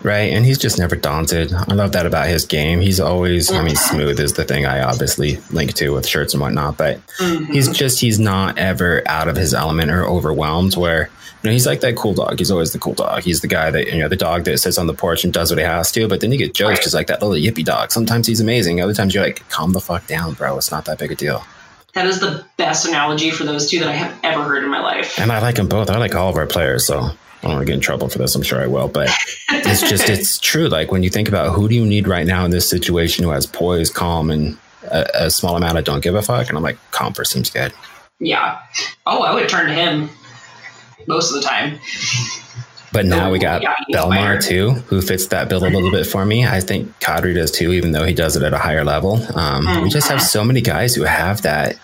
[0.03, 1.53] Right, and he's just never daunted.
[1.53, 2.81] I love that about his game.
[2.81, 6.41] He's always, I mean, smooth is the thing I obviously link to with shirts and
[6.41, 7.49] whatnot, but Mhm.
[7.53, 11.11] he's just, he's not ever out of his element or overwhelmed where,
[11.43, 12.39] you know, he's like that cool dog.
[12.39, 13.23] He's always the cool dog.
[13.23, 15.51] He's the guy that, you know, the dog that sits on the porch and does
[15.51, 16.81] what he has to, but then you get Right.
[16.81, 17.93] just like that little yippy dog.
[17.93, 18.81] Sometimes he's amazing.
[18.81, 20.57] Other times you're like, calm the fuck down, bro.
[20.57, 21.45] It's not that big a deal.
[21.95, 24.81] That is the best analogy for those two that I have ever heard in my
[24.81, 25.19] life.
[25.19, 25.89] And I like them both.
[25.89, 27.11] I like all of our players, so I
[27.43, 28.35] don't want to get in trouble for this.
[28.35, 29.09] I'm sure I will, but
[29.51, 30.69] it's just it's true.
[30.69, 33.31] Like when you think about who do you need right now in this situation who
[33.31, 36.63] has poise, calm, and a, a small amount of don't give a fuck, and I'm
[36.63, 37.73] like, Compher seems good.
[38.21, 38.59] Yeah.
[39.07, 40.11] Oh, I would turn to him
[41.07, 41.79] most of the time.
[42.93, 46.47] But now we got Bellemare too, who fits that bill a little bit for me.
[46.47, 49.21] I think Kadri does too, even though he does it at a higher level.
[49.37, 51.77] Um, We just have so many guys who have that,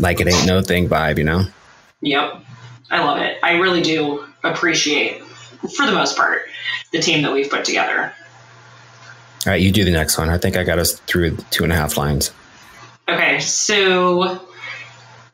[0.00, 1.46] like it ain't no thing vibe, you know.
[2.02, 2.44] Yep.
[2.90, 3.38] I love it.
[3.42, 5.22] I really do appreciate,
[5.76, 6.42] for the most part,
[6.92, 8.12] the team that we've put together.
[9.44, 10.28] All right, you do the next one.
[10.28, 12.32] I think I got us through two and a half lines.
[13.08, 14.40] Okay, so,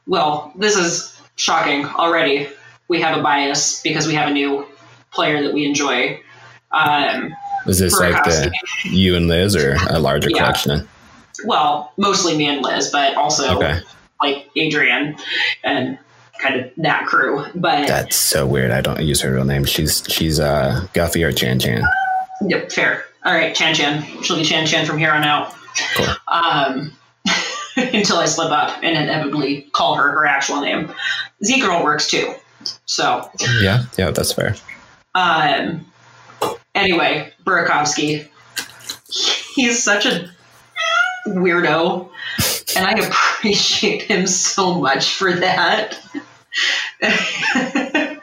[0.07, 2.49] well, this is shocking already.
[2.89, 4.67] We have a bias because we have a new
[5.13, 6.21] player that we enjoy.
[6.71, 7.35] Um,
[7.67, 8.53] Is this like the
[8.85, 10.39] you and Liz or a larger Yeah.
[10.39, 10.89] collection?
[11.45, 13.81] well, mostly me and Liz, but also Okay.
[14.23, 15.17] like Adrian
[15.63, 15.99] and
[16.41, 17.45] kind of that crew.
[17.55, 18.71] But That's so weird.
[18.71, 19.65] I don't use her real name.
[19.65, 21.83] She's she's uh Guffy or Chan Chan.
[22.47, 23.05] Yep, fair.
[23.25, 24.23] All right, Chan Chan.
[24.23, 25.55] She'll be Chan Chan from here on out.
[25.97, 26.07] Cool.
[26.29, 26.93] Um,
[27.77, 30.93] until I slip up and inevitably call her her actual name.
[31.45, 32.35] Z Girl works too.
[32.87, 34.57] So, Yeah, yeah, that's fair.
[35.15, 35.87] um,
[36.75, 38.29] anyway, Burakovsky.
[39.55, 40.31] He's such a
[41.27, 42.11] weirdo,
[42.77, 45.99] and I appreciate him so much for that.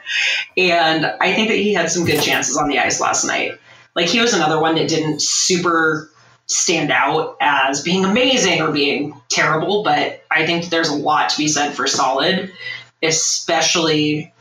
[0.56, 3.58] and I think that he had some good chances on the ice last night.
[3.94, 6.10] Like he was another one that didn't super
[6.46, 11.38] stand out as being amazing or being terrible, but I think there's a lot to
[11.38, 12.52] be said for solid,
[13.06, 14.32] especially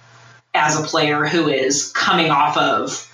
[0.53, 3.11] as a player who is coming off of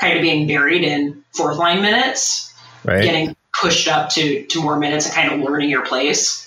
[0.00, 2.52] kind of being buried in fourth line minutes
[2.84, 3.02] Right?
[3.02, 6.44] getting pushed up to to more minutes and kind of learning your place.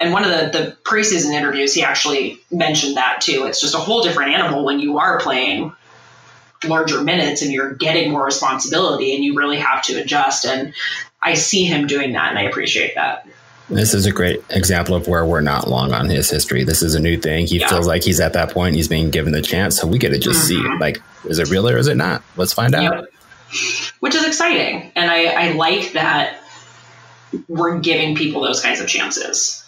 [0.00, 3.44] And one of the the preseason interviews, he actually mentioned that too.
[3.44, 5.72] It's just a whole different animal when you are playing
[6.64, 10.44] larger minutes and you're getting more responsibility and you really have to adjust.
[10.44, 10.74] And
[11.22, 13.26] I see him doing that and I appreciate that.
[13.68, 16.62] This is a great example of where we're not long on his history.
[16.62, 17.46] This is a new thing.
[17.46, 17.68] He Yeah.
[17.68, 18.76] feels like he's at that point.
[18.76, 21.68] He's being given the chance, so we get to just see like, is it real
[21.68, 22.22] or is it not?
[22.36, 23.06] Let's find out.
[24.00, 24.92] Which is exciting.
[24.94, 26.40] And I, I like that
[27.48, 29.64] we're giving people those kinds of chances.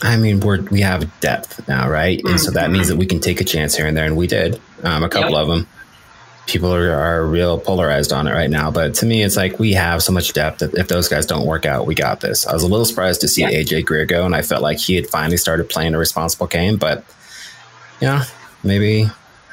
[0.00, 2.20] I mean, we're we have depth now, right?
[2.24, 4.28] And so that means that we can take a chance here and there, and we
[4.28, 5.40] did um, a couple Yep.
[5.40, 5.66] of them.
[6.48, 9.74] People are, are real polarized on it right now, but to me, it's like we
[9.74, 12.46] have so much depth that if those guys don't work out, we got this.
[12.46, 13.50] I was a little surprised to see Yeah.
[13.50, 16.76] AJ Greer go, and I felt like he had finally started playing a responsible game,
[16.78, 17.04] but
[18.00, 18.24] yeah,
[18.64, 19.08] maybe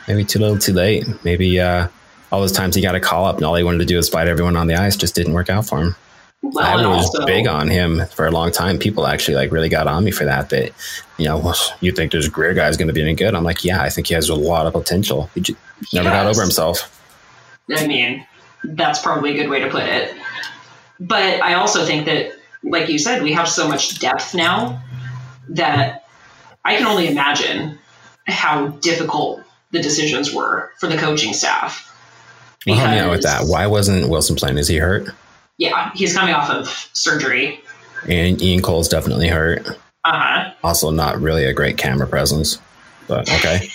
[0.07, 1.05] maybe too little, too late.
[1.23, 1.89] Maybe uh,
[2.31, 4.07] all those times he got a call up and all he wanted to do was
[4.09, 5.95] fight everyone on the ice just didn't work out for him.
[6.53, 8.77] Well, I was also, big on him for a long time.
[8.77, 10.49] People actually like really got on me for that.
[10.49, 10.71] That
[11.17, 13.33] you know, well, you think this Greer guy is going to be any good?
[13.33, 15.29] I'm like, yeah, I think he has a lot of potential.
[15.33, 15.59] He just
[15.93, 16.91] never got over himself.
[17.75, 18.25] I mean,
[18.63, 20.15] that's probably a good way to put it.
[20.99, 24.81] But I also think that, like you said, we have so much depth now
[25.49, 26.05] that
[26.63, 27.79] I can only imagine
[28.27, 31.91] how difficult the decisions were for the coaching staff.
[32.65, 33.43] Well, help me out with that.
[33.43, 34.57] Why wasn't Wilson playing?
[34.57, 35.09] Is he hurt?
[35.57, 37.61] Yeah, he's coming off of surgery.
[38.07, 39.67] And Ian Cole's definitely hurt.
[39.67, 39.73] Uh
[40.13, 40.53] huh.
[40.63, 42.59] Also, not really a great camera presence.
[43.07, 43.67] But okay.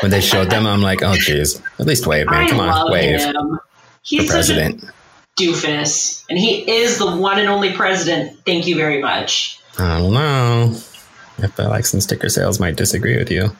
[0.00, 1.60] when they showed them, I'm like, oh, geez.
[1.78, 2.46] At least wave, man.
[2.46, 3.20] I Come on, love wave.
[3.20, 3.60] him.
[4.02, 4.84] He's such a president.
[5.38, 8.38] doofus, and he is the one and only president.
[8.46, 9.58] Thank you very much.
[9.78, 10.74] I don't know.
[11.38, 13.50] If the likes and sticker sales might disagree with you.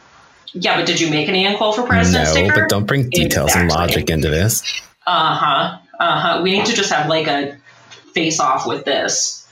[0.52, 2.60] Yeah, but did you make an Ian Cole for president no, sticker?
[2.62, 4.62] but don't bring details and logic into this.
[5.06, 5.78] Uh huh.
[5.98, 6.40] Uh huh.
[6.42, 7.56] We need to just have like a
[8.12, 9.46] face off with this.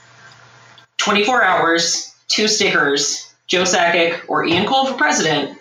[0.97, 5.57] 24 hours, two stickers, Joe Sakic or Ian Cole for president.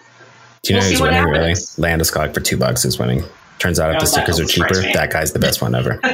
[0.63, 1.53] Do you know We'll who's winning really?
[1.53, 3.23] Landeskog for two bucks is winning.
[3.59, 6.01] Turns out if Oh, the stickers are cheaper, that guy's the best one ever.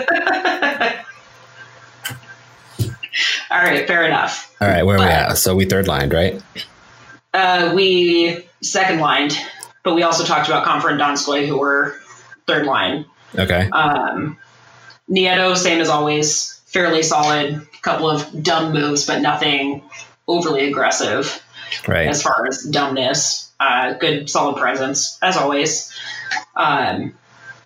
[3.51, 4.55] All right, fair enough.
[4.61, 5.35] All right, where are we at?
[5.39, 6.43] So we third lined, right?
[7.33, 9.39] Uh, we second lined,
[9.85, 11.95] but we also talked about Compher and Donskoy, who were
[12.47, 13.05] third line.
[13.39, 13.69] Okay.
[13.71, 14.39] Um,
[15.11, 17.67] Nieto, same as always, fairly solid.
[17.81, 19.83] Couple of dumb moves, but nothing
[20.27, 21.43] overly aggressive
[21.87, 22.09] Right.
[22.09, 23.53] as far as dumbness.
[23.61, 25.93] Uh, good, solid presence as always.
[26.57, 27.15] Um,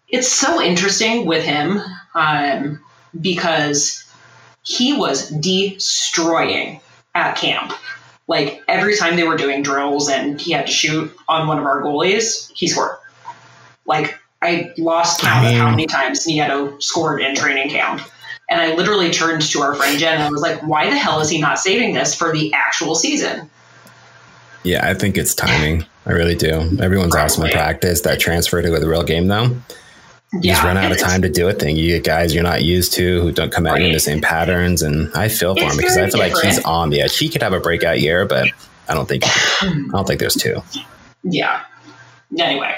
[0.09, 1.81] it's so interesting with him
[2.15, 2.81] um,
[3.19, 4.05] because
[4.63, 6.81] he was destroying
[7.15, 7.73] at camp.
[8.27, 11.65] Like every time they were doing drills and he had to shoot on one of
[11.65, 12.97] our goalies, he scored.
[13.87, 18.03] Like I lost count of how many times Nieto scored in training camp.
[18.51, 21.21] And I literally turned to our friend Jen and I was like, why the hell
[21.21, 23.51] is he not saving this for the actual season?
[24.65, 25.85] Yeah, I think it's timing.
[26.07, 26.79] I really do.
[26.81, 28.01] Everyone's awesome in practice.
[28.03, 29.57] That transfer to the real game, though,
[30.33, 31.77] you just run out of time to do a thing.
[31.77, 34.21] You get guys you're not used to who don't come at you in the same
[34.21, 37.17] patterns, and I feel for It's him because I feel like he's on the edge.
[37.17, 38.49] He could have a breakout year, but
[38.89, 40.63] I don't think I don't think there's two.
[41.23, 41.63] Yeah.
[42.39, 42.77] Anyway,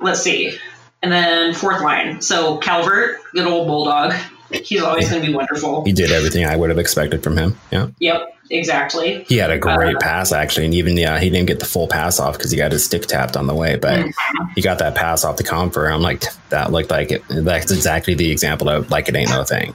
[0.00, 0.56] let's see.
[1.02, 2.20] And then fourth line.
[2.20, 4.14] So Calvert, good old bulldog.
[4.52, 5.84] He's always going to be wonderful.
[5.84, 7.56] He did everything I would have expected from him.
[7.70, 9.24] Yeah, Yep, exactly.
[9.28, 11.86] he had a great Uh, pass actually, and even yeah, he didn't get the full
[11.86, 14.44] pass off because he got his stick tapped on the way, but Mm-hmm.
[14.56, 15.92] he got that pass off the Compher.
[15.92, 17.22] I'm like, that looked like it.
[17.28, 19.72] That's exactly the example of like it ain't no thing.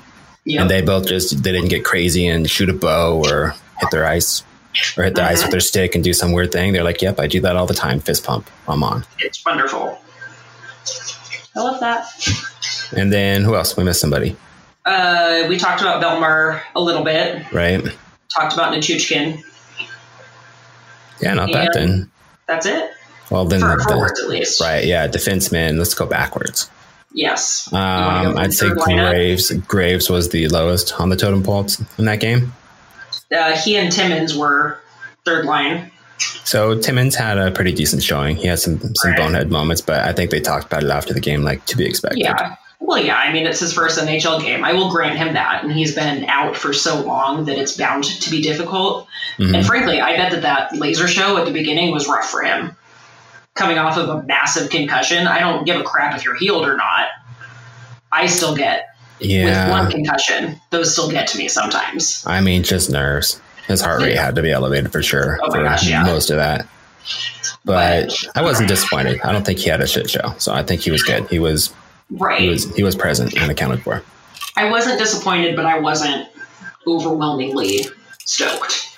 [0.48, 0.62] Yep.
[0.62, 4.06] and they both just they didn't get crazy and shoot a bow or hit their
[4.06, 4.44] ice
[4.98, 6.74] or hit the ice with their stick and do some weird thing.
[6.74, 9.06] They're like, "Yep, I do that all the time." Fist pump, I'm on.
[9.20, 9.98] it's wonderful.
[11.56, 12.06] I love that.
[12.96, 13.76] And then who else?
[13.78, 14.36] We missed somebody,
[14.86, 17.52] Uh, we talked about Bellemare a little bit.
[17.52, 17.84] right?
[18.36, 19.42] Talked about Nichushkin.
[21.22, 22.12] Yeah, not And- then.
[22.48, 22.92] That's it.
[23.32, 24.62] Well, then For the- forwards, at least.
[24.62, 25.80] right, yeah, defenseman.
[25.80, 26.70] Let's go backwards.
[27.14, 27.68] Yes.
[27.72, 29.10] You wanna go Um, I'd say third lineup?
[29.10, 29.52] Graves.
[29.68, 31.66] Graves was the lowest on the totem pole
[31.98, 32.54] in that game.
[33.36, 34.78] Uh, he and Timmins were
[35.26, 35.90] third line.
[36.44, 38.36] So Timmins had a pretty decent showing.
[38.36, 39.18] He had some some Right.
[39.18, 41.86] bonehead moments, but I think they talked about it after the game, like to be
[41.86, 42.20] expected.
[42.20, 42.56] Yeah.
[42.86, 43.18] Well, yeah.
[43.18, 44.64] I mean, it's his first NHL game.
[44.64, 48.04] I will grant him that, and he's been out for so long that it's bound
[48.04, 49.08] to be difficult.
[49.40, 49.56] Mhm.
[49.56, 52.76] And frankly, I bet that that laser show at the beginning was rough for him.
[53.56, 56.78] Coming off of a massive concussion, I don't give a crap if you're healed or
[56.78, 57.08] not.
[58.12, 59.64] I still get Yeah.
[59.66, 62.24] with one concussion; those still get to me sometimes.
[62.28, 63.42] I mean, just nerves.
[63.68, 66.04] His heart rate had to be elevated for sure Oh for gosh, yeah.
[66.04, 66.68] most of that.
[67.64, 69.22] But I wasn't disappointed.
[69.24, 70.36] I don't think he had a shit show.
[70.38, 71.26] So I think he was good.
[71.32, 71.72] He was
[72.12, 72.42] Right.
[72.42, 74.04] he was he was present and accounted for.
[74.56, 76.28] I wasn't disappointed, but I wasn't
[76.88, 77.86] overwhelmingly
[78.20, 78.98] stoked.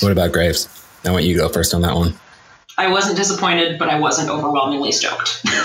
[0.00, 0.68] What about Graves?
[1.04, 2.14] I want you to go first on that one.
[2.78, 5.42] I wasn't disappointed, but I wasn't overwhelmingly stoked.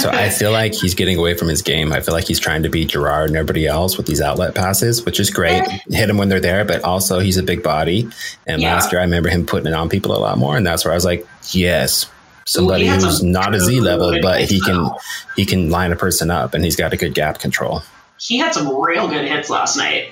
[0.00, 1.92] So I feel like he's getting away from his game.
[1.92, 5.04] I feel like he's trying to be Girard and everybody else with these outlet passes,
[5.06, 5.62] which is great.
[5.88, 8.08] Hit him when they're there, but also he's a big body.
[8.46, 8.74] And Yeah.
[8.74, 10.90] last year I remember him putting it on people a lot more, and that's where
[10.92, 12.06] I was like, yes,
[12.46, 14.90] somebody who's not a Z level, but he can
[15.36, 17.82] he can line a person up, and he's got a good gap control.
[18.18, 20.08] he had some real good hits last night.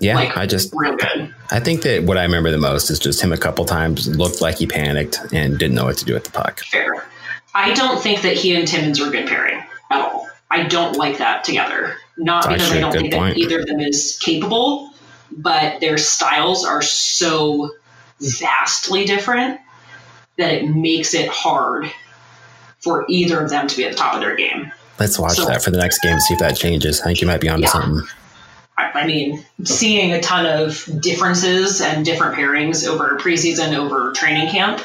[0.00, 1.34] Yeah, Like- I just Real good.
[1.50, 4.40] I think that what I remember the most is just him a couple times looked
[4.40, 6.60] like he panicked and didn't know what to do with the puck.
[6.60, 7.04] Fair.
[7.54, 10.28] I don't think that he and Timmins a good pairing at all.
[10.50, 11.94] I don't like that together.
[12.16, 13.34] Not That's because I don't think point.
[13.34, 14.90] that either of them is capable,
[15.30, 17.70] but their styles are so
[18.20, 19.60] vastly different
[20.40, 21.90] that it makes it hard
[22.80, 24.72] for either of them to be at the top of their game.
[24.98, 27.00] Let's watch So- that for the next game, see if that changes.
[27.00, 27.70] I think you might be onto Yeah.
[27.72, 28.06] something.
[28.76, 34.80] I mean, seeing a ton of differences and different pairings over preseason, over training camp,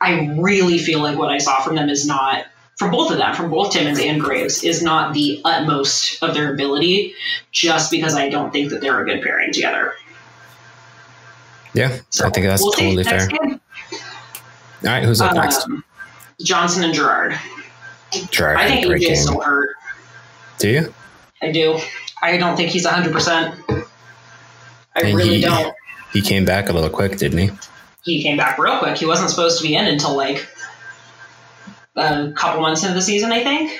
[0.00, 2.44] I really feel like what I saw from them is not,
[2.78, 6.54] from both of them, from both Timmins and Graves, is not the utmost of their
[6.54, 7.14] ability,
[7.52, 9.92] just because I don't think that they're a good pairing together.
[11.74, 13.26] Yeah, So I think that's we'll totally fair.
[13.28, 13.59] game.
[14.82, 15.64] All right, who's up next?
[15.66, 15.84] Um,
[16.42, 17.38] Johnson and Girard.
[18.30, 19.16] Girard I think a great EJ's game.
[19.16, 19.70] still hurt.
[20.58, 20.94] Do you?
[21.42, 21.78] I do.
[22.22, 23.84] I don't think he's 100%.
[24.96, 25.74] I And really he- don't.
[26.12, 27.50] He came back a little quick, didn't he?
[28.02, 28.96] he came back real quick.
[28.96, 30.48] He wasn't supposed to be in until like
[31.96, 33.78] a couple months into the season, I think.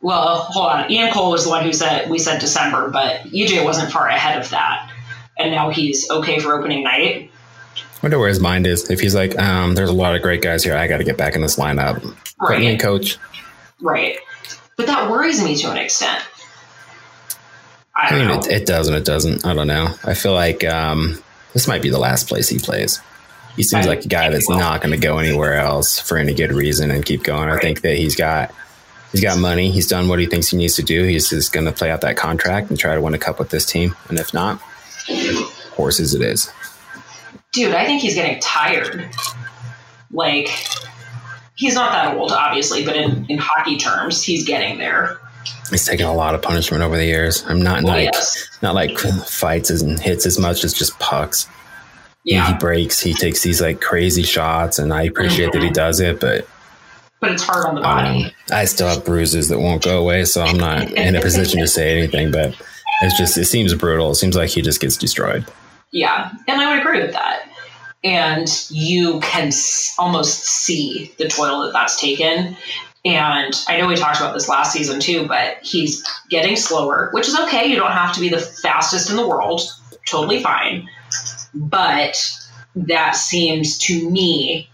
[0.00, 0.90] Well, hold on.
[0.92, 4.38] Ian Cole was the one who said we said December, but EJ wasn't far ahead
[4.40, 4.92] of that,
[5.38, 7.30] and now he's okay for opening night.
[8.02, 8.90] Wonder where his mind is.
[8.90, 10.76] If he's like, um, there's a lot of great guys here.
[10.76, 12.00] I got to get back in this lineup.
[12.38, 13.18] Put me in, Right, coach.
[13.80, 14.16] right.
[14.76, 16.22] But that worries me to an extent.
[17.96, 18.94] I I mean, it, it doesn't.
[18.94, 19.44] it doesn't.
[19.44, 19.92] I don't know.
[20.04, 21.20] I feel like um,
[21.52, 23.00] this might be the last place he plays.
[23.56, 26.32] He seems I like a guy that's not going to go anywhere else for any
[26.32, 27.48] good reason and keep going.
[27.48, 28.54] I think that he's got
[29.10, 29.72] he's got money.
[29.72, 31.02] He's done what he thinks he needs to do.
[31.02, 33.50] He's just going to play out that contract and try to win a cup with
[33.50, 33.96] this team.
[34.08, 34.60] And if not,
[35.74, 36.52] horses it is.
[37.52, 39.08] Dude, I think he's getting tired.
[40.10, 40.48] Like,
[41.56, 45.18] he's not that old, obviously, but in, in hockey terms, he's getting there.
[45.70, 47.44] He's taken a lot of punishment over the years.
[47.46, 48.48] I'm not Oh, like yes.
[48.62, 51.46] not like fights and hits as much as just pucks.
[52.24, 52.48] Yeah.
[52.52, 53.00] He, breaks.
[53.00, 56.20] He takes these like crazy shots, and I appreciate that he does it.
[56.20, 56.46] But
[57.20, 58.34] but it's hard on the um, body.
[58.50, 61.66] I still have bruises that won't go away, so I'm not in a position to
[61.68, 62.30] say anything.
[62.30, 62.54] But
[63.02, 64.10] it's just it seems brutal.
[64.10, 65.46] It seems like he just gets destroyed.
[65.90, 67.48] Yeah, and I would agree with that.
[68.04, 69.50] And you can
[69.98, 72.56] almost see the toil that that's taken.
[73.04, 77.28] And I know we talked about this last season too, but he's getting slower, which
[77.28, 77.66] is okay.
[77.66, 79.62] You don't have to be the fastest in the world.
[80.06, 80.88] Totally fine.
[81.54, 82.16] But
[82.74, 84.68] that seems to me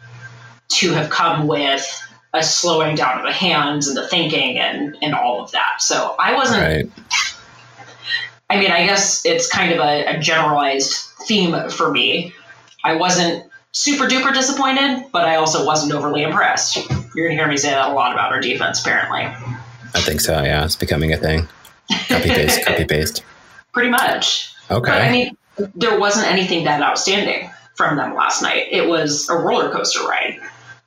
[0.69, 1.87] to have come with
[2.33, 5.81] a slowing down of the hands and the thinking and, and all of that.
[5.81, 6.91] So I wasn't Right.
[8.55, 10.93] I mean, I guess it's kind of a, a generalized
[11.27, 12.33] theme for me.
[12.85, 16.77] I wasn't super duper disappointed, but I also wasn't overly impressed.
[17.15, 19.23] You're gonna hear me say that a lot about our defense, apparently.
[19.23, 20.41] I think so.
[20.41, 21.49] Yeah, it's becoming a thing.
[22.09, 22.65] Copy paste.
[22.67, 23.25] copy paste.
[23.73, 24.55] Pretty much.
[24.71, 24.89] Okay.
[24.91, 25.37] But I mean,
[25.75, 28.69] there wasn't anything that outstanding from them last night.
[28.71, 30.39] It was a roller coaster ride.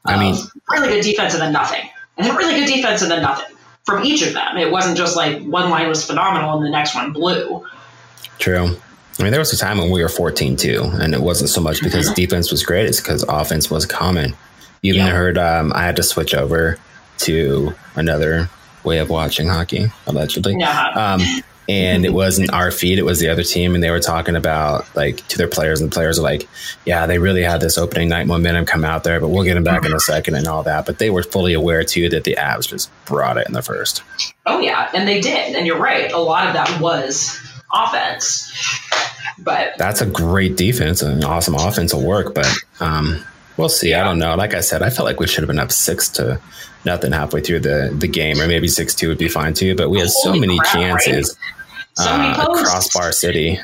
[0.05, 1.83] I mean- of really good defense and then nothing,
[2.15, 3.56] and then really good defense and then nothing
[3.87, 4.57] from each of them.
[4.57, 7.65] It wasn't just like one line was phenomenal and the next one blew.
[8.37, 8.75] True.
[9.17, 11.61] I mean, there was a time when we were 14 too, and it wasn't so
[11.61, 14.35] much because defense was great; it's because offense was common.
[14.83, 15.11] You even Yeah.
[15.13, 16.77] heard um, I had to switch over
[17.19, 18.49] to another
[18.83, 20.55] way of watching hockey, allegedly.
[20.59, 20.89] Yeah.
[20.89, 21.21] Um,
[21.69, 24.85] and it wasn't our feed; it was the other team, and they were talking about
[24.95, 26.47] like to their players, and the players are like,
[26.85, 29.63] "Yeah, they really had this opening night momentum come out there, but we'll get them
[29.63, 32.35] back in a second and all that." But they were fully aware too that the
[32.39, 34.01] Avs just brought it in the first.
[34.45, 36.11] Oh yeah, and they did, and you're right.
[36.11, 37.37] A lot of that was
[37.73, 38.51] offense,
[39.39, 43.23] but that's a great defense and an awesome offensive work, but um,
[43.57, 43.93] we'll see.
[43.93, 44.35] I don't know.
[44.35, 46.39] Like I said, I felt like we should have been up six to
[46.85, 49.75] nothing halfway through the, the game, or maybe six two would be fine too.
[49.75, 51.25] But we had so many crap, right?
[51.97, 52.63] So many uh, posts.
[52.67, 53.59] across Bar City.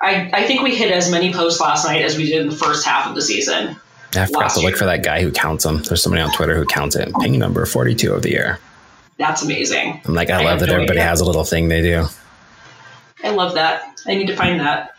[0.00, 2.56] I, I think we hit as many posts last night as we did in the
[2.56, 3.76] first half of the season.
[4.14, 4.76] I forgot to look year.
[4.76, 5.82] for that guy who counts them.
[5.82, 7.12] There's somebody on Twitter who counts it.
[7.20, 8.58] Ping number forty two of the year.
[9.18, 10.00] That's amazing.
[10.06, 11.08] I'm like, I, I love that no everybody idea.
[11.08, 12.06] has a little thing they do.
[13.24, 14.00] I love that.
[14.06, 14.94] I need to find that.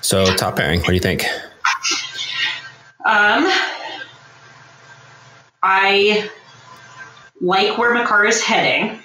[0.00, 1.24] So top pairing, what do you think?
[3.04, 3.46] Um,
[5.62, 6.30] I
[7.40, 8.98] like where Makar is heading.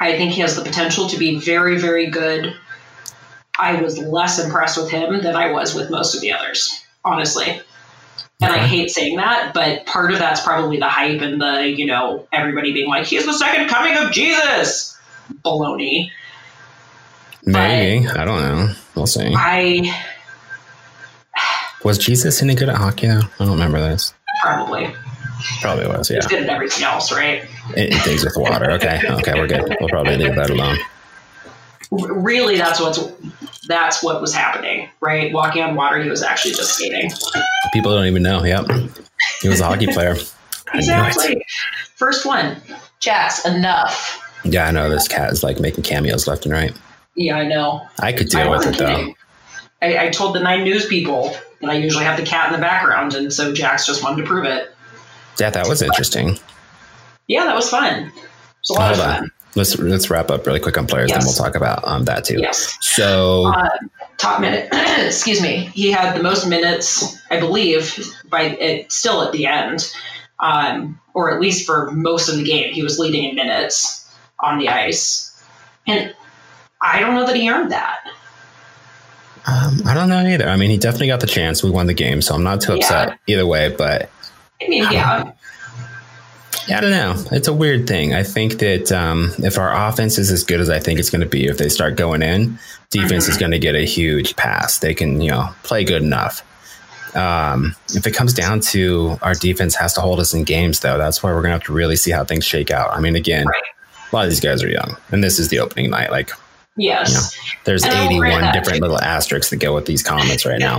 [0.00, 2.54] I think he has the potential to be very, very good.
[3.58, 7.60] I was less impressed with him than I was with most of the others, honestly.
[8.40, 11.86] And I hate saying that, but part of that's probably the hype and the, you
[11.86, 14.98] know, everybody being like, he's the second coming of Jesus.
[15.44, 16.10] Baloney.
[17.44, 18.74] Maybe I don't know.
[18.96, 19.32] We'll see.
[19.36, 20.02] I
[21.84, 23.20] Was Jesus any good at hockey though?
[23.20, 24.14] I don't remember this.
[24.42, 24.92] probably.
[25.60, 26.10] Probably was.
[26.10, 26.16] Yeah.
[26.16, 27.44] He's good at everything else, right?
[27.76, 28.70] It, it things with water.
[28.72, 29.00] Okay.
[29.04, 29.76] Okay, we're good.
[29.80, 30.78] We'll probably leave that alone.
[31.90, 33.00] really that's what's
[33.68, 37.10] that's what was happening right walking on water he was actually just skating
[37.72, 38.44] People don't even know.
[38.44, 38.66] Yep.
[39.42, 40.16] He was a hockey player.
[40.72, 41.44] I exactly
[41.96, 42.56] first one
[43.00, 46.72] jax enough Yeah, I know this cat is like making cameos left and right.
[47.14, 49.14] yeah i know I could I deal with wasn't it though.
[49.82, 52.64] I, I told the nine news people that i usually have the cat in the
[52.64, 54.71] background and so jax just wanted to prove it
[55.38, 56.38] Yeah, that was interesting.
[57.26, 58.12] yeah that was fun
[58.60, 59.30] was a lot Hold of on.
[59.54, 62.38] Let's let's wrap up really quick on players, then we'll talk about um, that too.
[62.40, 63.68] yes So uh,
[64.16, 64.68] top minute
[65.06, 67.98] excuse me he had the most minutes i believe
[68.30, 69.92] by it still at the end
[70.38, 74.08] um, or at least for most of the game he was leading in minutes
[74.40, 75.28] on the ice
[75.86, 76.14] and
[76.80, 77.98] i don't know that he earned that
[79.44, 80.48] um, I don't know either.
[80.48, 81.64] I mean, he definitely got the chance.
[81.64, 83.74] We won the game, so I'm not too upset either way.
[83.76, 84.08] But
[84.64, 85.32] i mean yeah
[86.68, 87.14] I don't know.
[87.32, 88.14] It's a weird thing.
[88.14, 91.20] I think that um, if our offense is as good as I think it's going
[91.22, 92.56] to be, if they start going in,
[92.90, 94.78] defense is going to get a huge pass.
[94.78, 96.46] They can, you know, play good enough.
[97.16, 100.98] Um, if it comes down to our defense has to hold us in games, though,
[100.98, 102.92] that's why we're going to have to really see how things shake out.
[102.92, 103.62] I mean, again, Right.
[104.12, 106.12] a lot of these guys are young, and this is the opening night.
[106.12, 106.30] Like,
[106.76, 110.78] yes there's And 81 different little asterisks that go with these comments right now.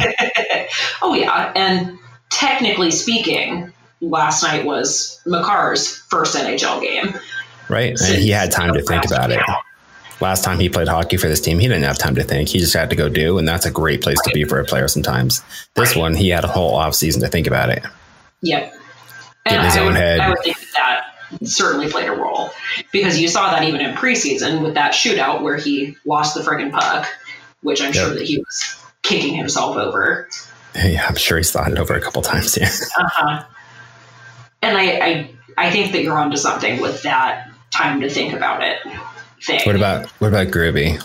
[1.03, 1.99] oh yeah and
[2.33, 3.71] technically speaking
[4.01, 7.13] last night was Makar's first nhl game
[7.69, 7.99] right?
[7.99, 9.41] And he had time to think about it.
[10.21, 12.49] Last time he played hockey for this team, he didn't have time to think.
[12.49, 14.63] He just had to go do, and that's a great place to be for a
[14.65, 15.41] player sometimes.
[15.73, 16.01] This Right.
[16.01, 17.83] one, he had a whole off season to think about it.
[18.41, 18.73] Yep.
[19.45, 20.19] Get in his I own would, head.
[20.19, 22.51] I would think that, that certainly played a role
[22.91, 26.71] because you saw that even in preseason with that shootout where he lost the friggin'
[26.71, 27.07] puck,
[27.61, 30.29] which I'm sure that he was kicking himself over.
[30.75, 32.57] Yeah, I'm sure he's thought it over a couple times.
[32.57, 32.69] Yeah,
[32.99, 33.43] Uh-huh.
[34.61, 38.63] and I, I I think that you're onto something with that time to think about
[38.63, 38.79] it
[39.41, 39.61] thing.
[39.65, 41.01] What about what about Groovy?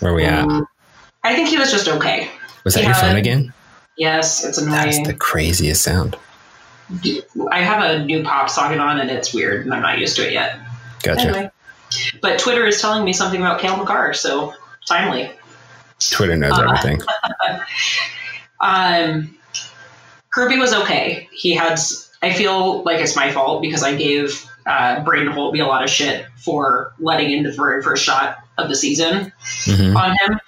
[0.00, 0.40] Where are we at?
[0.44, 0.66] Um,
[1.22, 2.30] I think he was just okay.
[2.64, 2.88] Was that yeah.
[2.88, 3.52] your phone again?
[3.96, 4.72] Yes, it's annoying.
[4.86, 6.16] That's the craziest sound.
[7.52, 10.26] I have a new pop socket on and it's weird and I'm not used to
[10.26, 10.58] it yet.
[11.02, 11.20] Gotcha.
[11.20, 11.50] Anyway.
[12.20, 14.54] But Twitter is telling me something about Cale Makar, so
[14.86, 15.30] timely.
[16.10, 17.00] Twitter knows Uh, everything.
[18.60, 19.36] Um,
[20.32, 21.28] Kirby was okay.
[21.32, 21.78] He had.
[22.22, 25.88] I feel like it's my fault because I gave uh, Braden Holtby a lot of
[25.90, 29.32] shit for letting in the very first shot of the season
[29.64, 30.40] hmm on him,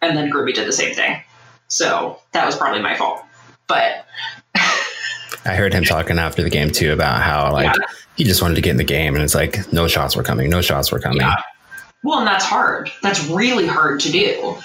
[0.00, 1.20] and then Kirby did the same thing.
[1.68, 3.22] So that was probably my fault.
[3.66, 4.06] But
[4.54, 7.86] I heard him talking after the game too about how like Yeah.
[8.16, 10.48] he just wanted to get in the game, and it's like no shots were coming,
[10.48, 11.18] no shots were coming.
[11.18, 11.34] Yeah.
[12.04, 12.90] Well, and that's hard.
[13.02, 14.56] That's really hard to do.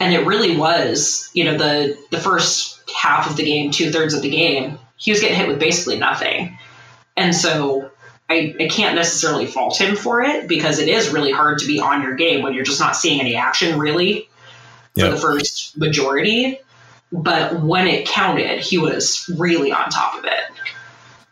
[0.00, 4.14] And it really was, you know, the the first half of the game, two thirds
[4.14, 6.58] of the game, he was getting hit with basically nothing.
[7.16, 7.90] And so
[8.30, 11.80] I, I can't necessarily fault him for it because it is really hard to be
[11.80, 14.28] on your game when you're just not seeing any action really
[14.94, 15.10] for Yep.
[15.12, 16.60] the first majority.
[17.10, 20.44] But when it counted, he was really on top of it.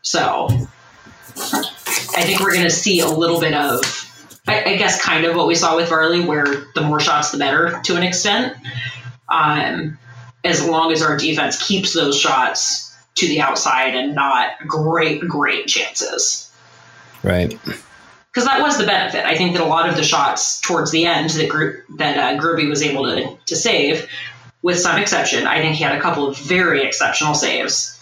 [0.02, 0.48] So
[1.36, 3.80] I think we're going to see a little bit of,
[4.46, 7.38] I, I guess, kind of what we saw with Varley, where the more shots, the
[7.38, 8.56] better to an extent.
[9.28, 9.98] Um,
[10.44, 15.66] as long as our defense keeps those shots to the outside and not great, great
[15.66, 16.50] chances.
[17.22, 17.58] Right.
[17.64, 19.24] Because that was the benefit.
[19.24, 22.66] I think that a lot of the shots towards the end that group that uh,
[22.68, 24.08] was able to, to save,
[24.62, 27.98] with some exception, I think he had a couple of very exceptional saves.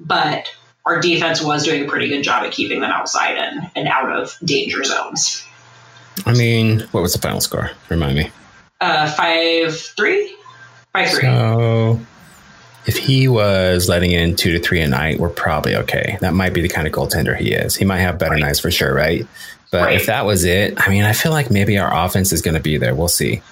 [0.00, 0.50] But
[0.86, 4.10] our defense was doing a pretty good job at keeping them outside and, and out
[4.10, 5.44] of danger zones.
[6.26, 7.70] I mean, what was the final score?
[7.88, 8.30] Remind me.
[8.80, 10.34] Uh, five three,
[10.92, 11.22] five three.
[11.22, 12.00] So,
[12.86, 16.18] if he was letting in two to three a night, we're probably okay.
[16.20, 17.74] That might be the kind of goaltender he is.
[17.76, 19.26] He might have better nights for sure, right?
[19.72, 19.96] But Right.
[19.96, 22.60] if that was it, I mean, I feel like maybe our offense is going to
[22.60, 22.94] be there.
[22.94, 23.42] We'll see.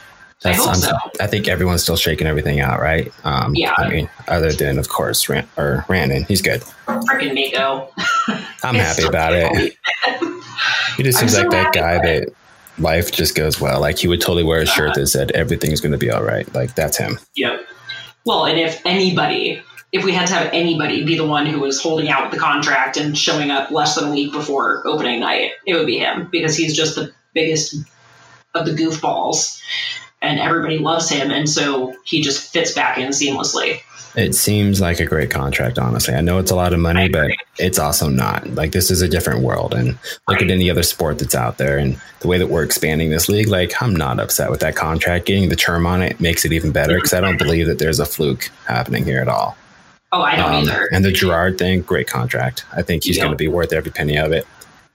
[0.45, 0.97] I hope so.
[1.21, 3.13] I think everyone's still shaking everything out, right?
[3.25, 3.75] Um, Yeah.
[3.79, 6.63] I mean, other than of course, Ran- or Randon, he's good.
[6.87, 7.89] Freaking Mikko.
[8.65, 9.77] I'm happy about it.
[10.97, 12.29] He just seems so like that guy that
[12.79, 13.81] life just goes well.
[13.81, 16.53] Like he would totally wear a shirt that said everything's going to be all right.
[16.55, 17.19] Like that's him.
[17.37, 17.61] Yep.
[18.25, 21.83] Well, and if anybody, if we had to have anybody be the one who was
[21.83, 25.75] holding out the contract and showing up less than a week before opening night, it
[25.75, 27.77] would be him because he's just the biggest
[28.55, 29.61] of the goofballs
[30.21, 31.31] and everybody loves him.
[31.31, 33.81] And so he just fits back in seamlessly.
[34.15, 36.13] It seems like a great contract, honestly.
[36.15, 38.47] I know it's a lot of money, but it's also not.
[38.49, 39.99] Like this is a different world, and
[40.29, 43.29] look at any other sport that's out there, and the way that we're expanding this
[43.31, 43.49] league.
[43.49, 45.25] Like I'm not upset with that contract.
[45.25, 48.01] Getting the term on it makes it even better because I don't believe that there's
[48.01, 49.57] a fluke happening here at all.
[50.13, 50.89] Oh, I don't Um, either.
[50.93, 52.67] and the Girard thing, great contract.
[52.77, 53.25] I think he's Yep.
[53.25, 54.47] going to be worth every penny of it.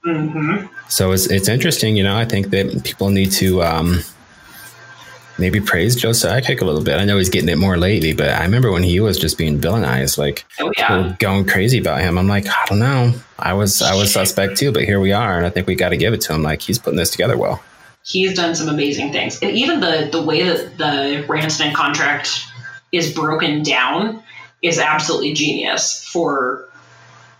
[0.04, 2.16] hmm So it's it's interesting, you know.
[2.16, 4.02] I think that people need to um,
[5.38, 6.98] maybe praise Joe Sakic a little bit.
[6.98, 9.60] I know he's getting it more lately, but I remember when he was just being
[9.60, 11.14] villainized, like Oh, yeah.
[11.18, 12.18] going crazy about him.
[12.18, 13.14] I'm like, I don't know.
[13.38, 15.90] I was I was suspect too, but here we are, and I think we got
[15.90, 16.42] to give it to him.
[16.42, 17.62] Like he's putting this together well.
[18.04, 19.38] He's done some amazing things.
[19.42, 22.40] And even the, the way that the Ranston contract
[22.90, 24.22] is broken down
[24.62, 26.68] is absolutely genius for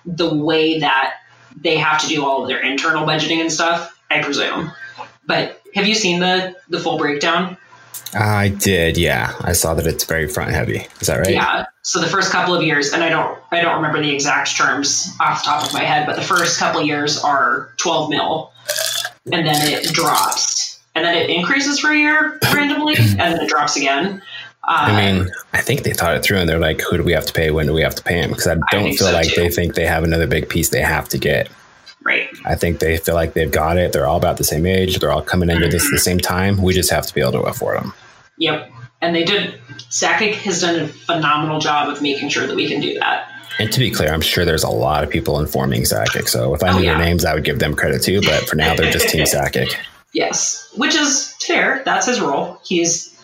[0.05, 1.15] the way that
[1.59, 4.71] they have to do all of their internal budgeting and stuff, I presume.
[5.27, 7.57] But have you seen the the full breakdown?
[8.15, 9.35] I did, yeah.
[9.41, 10.87] I saw that it's very front heavy.
[11.01, 11.35] Is that right?
[11.35, 11.67] Yeah.
[11.83, 15.15] So the first couple of years, and I don't I don't remember the exact terms
[15.21, 18.53] off the top of my head, but the first couple of years are 12 mil,
[19.33, 23.49] and then it drops, and then it increases for a year randomly, and then it
[23.49, 24.23] drops again.
[24.65, 27.13] Uh, I mean, I think they thought it through, and they're like, "Who do we
[27.13, 27.51] have to pay?
[27.51, 29.41] When do we have to pay him?" Because I don't think feel so, like too.
[29.41, 31.49] they think they have another big piece they have to get.
[32.09, 32.29] Right.
[32.45, 33.93] I think they feel like they've got it.
[33.93, 34.99] They're all about the same age.
[34.99, 36.63] They're all coming into this at the same time.
[36.63, 37.93] We just have to be able to afford them.
[38.39, 38.71] Yep.
[39.01, 39.61] And they did.
[39.91, 43.31] Sakic has done a phenomenal job of making sure that we can do that.
[43.61, 46.29] And to be clear, I'm sure there's a lot of people informing Sakic.
[46.29, 46.97] So if I Oh, knew yeah.
[46.97, 48.21] their names, I would give them credit too.
[48.23, 49.75] But for now, they're just Team Sakic.
[50.13, 51.83] Yes, which is fair.
[51.85, 52.61] That's his role.
[52.65, 53.15] He's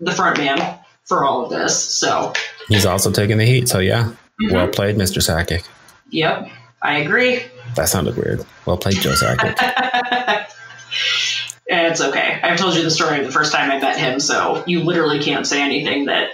[0.00, 1.78] the front man for all of this.
[1.82, 2.32] So,
[2.68, 3.68] He's also taking the heat.
[3.68, 4.54] So yeah, Mm-hmm.
[4.54, 5.18] well played, Mr.
[5.20, 5.64] Sakic.
[6.10, 6.48] yep,
[6.82, 7.42] I agree.
[7.76, 8.44] That sounded weird.
[8.66, 10.46] Well played, Joe Sakic.
[11.70, 12.40] It's okay.
[12.42, 15.22] I've told you the story of the first time I met him, so you literally
[15.22, 16.30] can't say anything that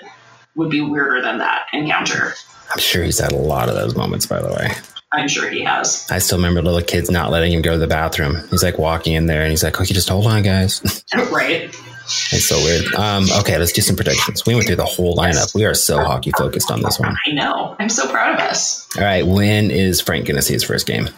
[0.54, 2.34] would be weirder than that encounter.
[2.70, 4.70] I'm sure he's had a lot of those moments, by the way.
[5.12, 6.06] I'm sure he has.
[6.10, 8.46] I still remember little kids not letting him go to the bathroom.
[8.50, 11.04] He's like walking in there and he's like, okay, just hold on, guys.
[11.32, 11.74] right?
[12.06, 12.94] It's so weird.
[12.94, 14.44] Um, okay, let's do some predictions.
[14.44, 15.54] We went through the whole lineup.
[15.54, 17.14] We are so hockey focused on this one.
[17.26, 17.76] I know.
[17.78, 18.86] I'm so proud of us.
[18.96, 21.08] All right, when is Frank going to see his first game?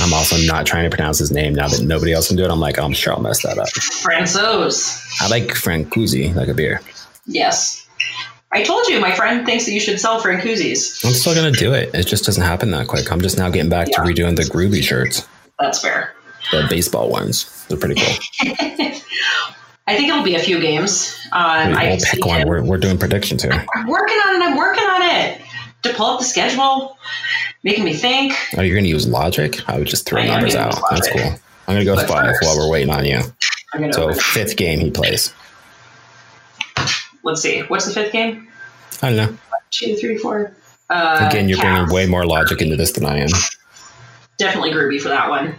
[0.00, 2.50] I'm also not trying to pronounce his name now that nobody else can do it.
[2.50, 3.68] I'm like, I'm sure I'll mess that up.
[3.70, 4.70] Francois.
[5.20, 6.80] I like Francuzi, like a beer.
[7.26, 7.86] Yes.
[8.52, 11.04] I told you, my friend thinks that you should sell Francuzis.
[11.04, 11.94] I'm still going to do it.
[11.94, 13.12] It just doesn't happen that quick.
[13.12, 15.26] I'm just now getting back to redoing the groovy shirts,
[15.60, 16.14] That's fair.
[16.52, 17.64] the baseball ones.
[17.68, 18.56] They're pretty cool.
[19.88, 21.16] I think it'll be a few games.
[21.32, 22.46] Um, I we'll see pick one.
[22.48, 23.52] We're, we're doing predictions here.
[23.74, 24.44] I'm working on it.
[24.44, 25.40] I'm working on it.
[25.82, 26.98] To pull up the schedule,
[27.62, 28.32] making me think.
[28.56, 29.68] Oh, you're going to use logic?
[29.68, 30.74] I would just throw I numbers out.
[30.90, 31.20] That's cool.
[31.22, 33.20] I'm going to go But five first- while we're waiting on you.
[33.92, 35.32] So, fifth game he plays.
[37.22, 37.60] let's see.
[37.62, 38.48] What's the fifth game?
[39.02, 39.38] I don't know.
[39.70, 40.56] Two, three, four.
[40.88, 41.76] Uh, Again, you're Caps.
[41.90, 43.28] bringing way more logic into this than I am.
[44.38, 45.54] definitely groovy for that one.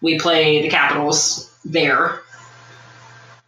[0.00, 2.20] We play the Capitals there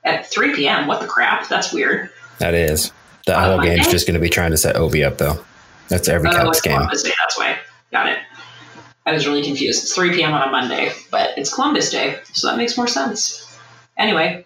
[0.05, 0.87] at 3 p.m.
[0.87, 1.49] What the crap?
[1.49, 2.11] That's weird.
[2.39, 2.93] That is.
[3.27, 5.45] That whole game's just going to be trying to set Ovi up, though.
[5.89, 6.75] That's every Oh, it's game.
[6.75, 7.13] Columbus Day.
[7.23, 7.57] That's why.
[7.93, 8.19] Got it.
[9.07, 9.83] I was really confused.
[9.85, 10.33] It's 3 p.m.
[10.33, 13.59] on a Monday, but it's Columbus Day, so that makes more sense.
[13.99, 14.45] Anyway,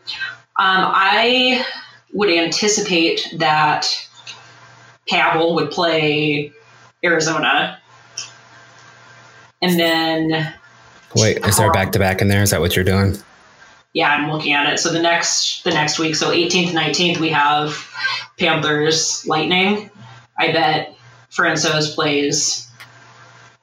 [0.59, 1.65] um, I
[2.13, 3.87] would anticipate that
[5.11, 6.53] Cavill would play
[7.05, 7.79] Arizona,
[9.63, 10.55] and then
[11.15, 12.43] Wait, is there a back to back in there?
[12.43, 13.17] Is that what you're doing?
[13.97, 14.79] Yeah, I'm looking at it.
[14.79, 17.75] So the next the next week, so 18th, 19th, we have
[18.39, 19.91] Panthers Lightning.
[20.39, 20.95] I bet
[21.31, 22.69] Francois plays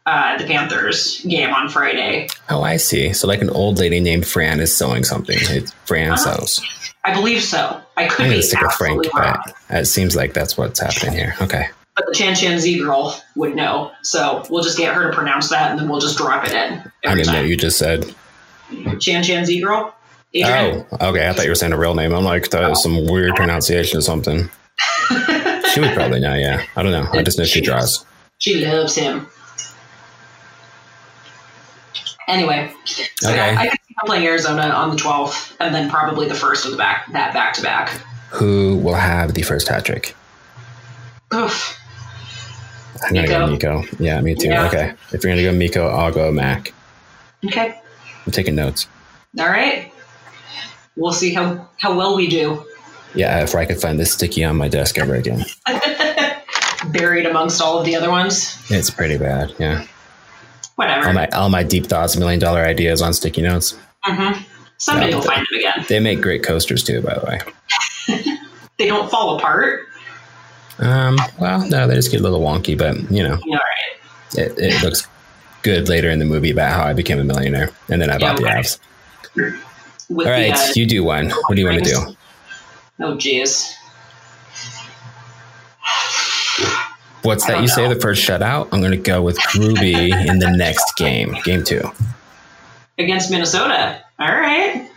[0.08, 2.28] uh, the Panthers game on Friday.
[2.50, 3.14] Oh, I see.
[3.14, 5.38] So, like an old lady named Fran is sewing something.
[5.40, 6.46] It's Fran Uh-huh.
[6.46, 6.62] sews.
[7.06, 7.80] I believe so.
[7.96, 9.38] I could I'm be stick with Frank, wrong,
[9.70, 11.36] but it seems like that's what's happening here.
[11.42, 11.68] Okay.
[11.96, 13.92] but the Chan Chan Z girl would know.
[14.02, 16.92] So we'll just get her to pronounce that, and then we'll just drop it in
[17.06, 17.46] I didn't know time.
[17.46, 18.14] you just said.
[19.00, 19.94] Chan Chan Z girl.
[20.34, 20.86] Adrian.
[21.00, 21.28] Oh, okay.
[21.28, 22.14] I thought you were saying a real name.
[22.14, 24.50] I'm like, that was some weird pronunciation or something.
[25.74, 26.64] She would probably know, yeah.
[26.76, 27.08] I don't know.
[27.14, 28.06] I just know she draws.
[28.38, 29.26] She loves him.
[32.28, 33.36] Anyway, so Okay.
[33.36, 36.66] yeah, I could see him playing Arizona on the 12th, and then probably the first
[36.66, 37.90] of the back that back to back.
[38.32, 40.16] Who will have the first hat trick?
[41.34, 41.78] Oof.
[43.04, 43.84] I'm going to go Mikko.
[44.00, 44.48] Yeah, me too.
[44.48, 44.68] Yeah.
[44.68, 44.94] Okay.
[45.12, 46.74] If you're going to go Mikko, I'll go Mac.
[47.46, 47.78] Okay.
[48.26, 48.88] I'm taking notes.
[49.40, 49.92] All right.
[50.96, 52.66] We'll see how how well we do,
[53.16, 55.44] Yeah, if I could find this sticky on my desk ever again.
[56.92, 58.58] buried amongst all of the other ones.
[58.70, 59.54] It's pretty bad.
[59.60, 59.86] Yeah.
[60.76, 61.08] Whatever.
[61.08, 63.76] All my all my deep thoughts, million dollar ideas on sticky notes.
[64.04, 64.40] hmm
[64.78, 65.86] Somebody Yeah, will find them again.
[65.88, 67.40] They make great coasters too, by the way.
[68.80, 69.88] They don't fall apart.
[70.80, 74.34] Um, well, no, they just get a little wonky, but you know, All right.
[74.36, 75.08] it, it looks
[75.62, 78.38] good later in the movie about how I became a millionaire, and then I bought
[78.38, 78.50] the
[79.38, 79.58] okay.
[80.14, 81.30] With All right, the, uh, you do one.
[81.30, 82.16] What do you want to do?
[83.00, 83.74] oh, jeez.
[87.24, 87.88] What's that you say?
[87.88, 88.68] The first shutout.
[88.72, 91.82] I'm going to go with Groovy in the next game, game two.
[92.98, 94.04] Against Minnesota.
[94.20, 94.90] All right.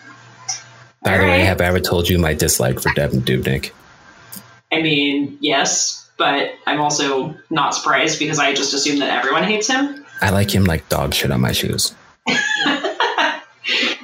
[1.03, 3.71] By All the way, have I ever told you my dislike for Devan Dubnyk?
[4.73, 9.69] I mean, yes, but I'm also not surprised because I just assume that everyone hates
[9.69, 10.05] him.
[10.21, 11.95] I like him like dog shit on my shoes.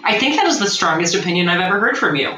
[0.05, 2.31] I think that is the strongest opinion I've ever heard from you.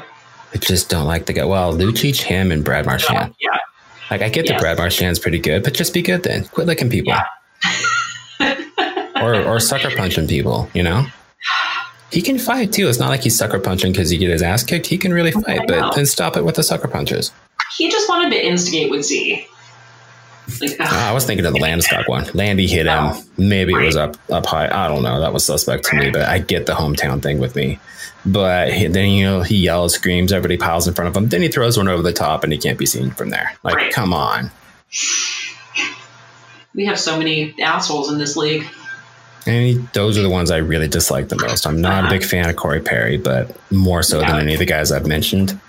[0.53, 1.45] I just don't like the guy.
[1.45, 3.33] Well, Lucic, him, and Brad Marchand.
[3.39, 3.57] Yeah.
[4.11, 4.53] Like, I get Yeah.
[4.53, 6.45] that Brad Marchand's pretty good, but just be good then.
[6.45, 7.13] Quit licking people.
[8.39, 8.55] Yeah.
[9.21, 11.05] or, or sucker punching people, you know?
[12.11, 12.87] He can fight too.
[12.87, 14.85] It's not like he's sucker punching because he get his ass kicked.
[14.85, 17.31] He can really fight, but then stop it with the sucker punches.
[17.77, 19.45] He just wanted to instigate with Z.
[20.61, 20.77] Like, ugh.
[20.81, 22.25] Ah, I was thinking of the Landeskog one.
[22.33, 22.99] Landy hit him.
[23.13, 23.23] Oh.
[23.37, 24.67] Maybe it was up up high.
[24.67, 25.19] I don't know.
[25.19, 27.79] That was suspect to me, but I get the hometown thing with me.
[28.25, 31.29] But then you know he yells, screams, everybody piles in front of him.
[31.29, 33.53] Then he throws one over the top, and he can't be seen from there.
[33.63, 33.93] Like, Right.
[33.93, 34.51] come on.
[36.73, 38.65] we have so many assholes in this league.
[39.47, 41.67] And he, those are the ones I really dislike the most.
[41.67, 44.65] I'm not a big fan of Corey Perry, but more so than any of the
[44.65, 45.59] guys I've mentioned.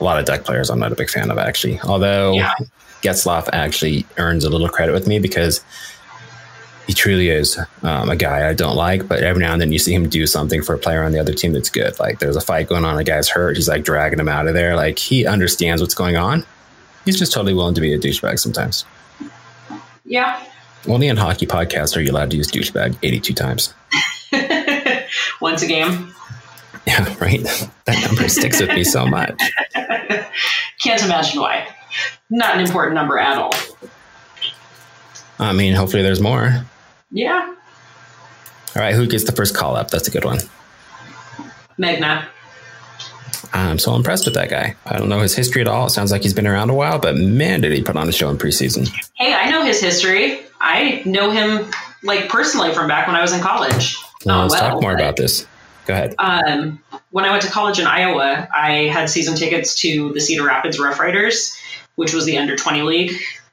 [0.00, 1.78] A lot of Duck players I'm not a big fan of actually.
[1.80, 2.52] Although Yeah.
[3.02, 5.62] Getzlaf actually earns a little credit with me because
[6.86, 9.78] he truly is um, a guy I don't like, but every now and then you
[9.78, 11.98] see him do something for a player on the other team that's good.
[11.98, 14.54] Like there's a fight going on, a guy's hurt, he's like dragging him out of
[14.54, 14.76] there.
[14.76, 16.44] Like he understands what's going on.
[17.04, 18.84] He's just totally willing to be a douchebag sometimes.
[20.04, 20.42] Yeah.
[20.88, 23.74] Only in hockey podcasts are you allowed to use douchebag 82 times.
[25.40, 26.14] Once a game.
[26.86, 27.42] Yeah, right.
[27.86, 29.40] That number sticks with me so much.
[30.82, 31.68] Can't imagine why.
[32.30, 33.52] Not an important number at all.
[35.38, 36.64] I mean, hopefully there's more.
[37.10, 37.54] Yeah.
[38.74, 39.90] All right, who gets the first call up?
[39.90, 40.38] That's a good one.
[41.78, 42.26] Megna.
[43.52, 44.74] I'm so impressed with that guy.
[44.84, 45.86] I don't know his history at all.
[45.86, 48.12] It sounds like he's been around a while, but man, did he put on a
[48.12, 48.88] show in preseason.
[49.14, 50.40] Hey, I know his history.
[50.60, 51.70] I know him
[52.02, 53.96] like personally from back when I was in college.
[54.24, 55.46] Let's well, talk more but- about this.
[55.86, 56.14] Go ahead.
[56.18, 56.82] um,
[57.16, 60.78] when I went to college in Iowa, I had season tickets to the Cedar Rapids
[60.78, 61.56] Rough Riders,
[61.94, 63.10] which was the under 20 league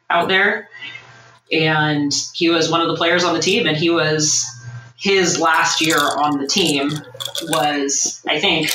[0.10, 0.68] out there.
[1.50, 4.46] And he was one of the players on the team, and he was
[4.98, 6.92] his last year on the team
[7.44, 8.70] was, I think,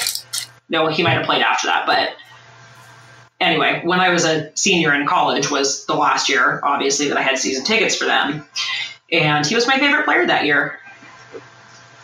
[0.70, 2.16] no, he might have played after that, but
[3.42, 7.22] anyway, when I was a senior in college was the last year, obviously, that I
[7.22, 8.48] had season tickets for them.
[9.12, 10.78] And he was my favorite player that year.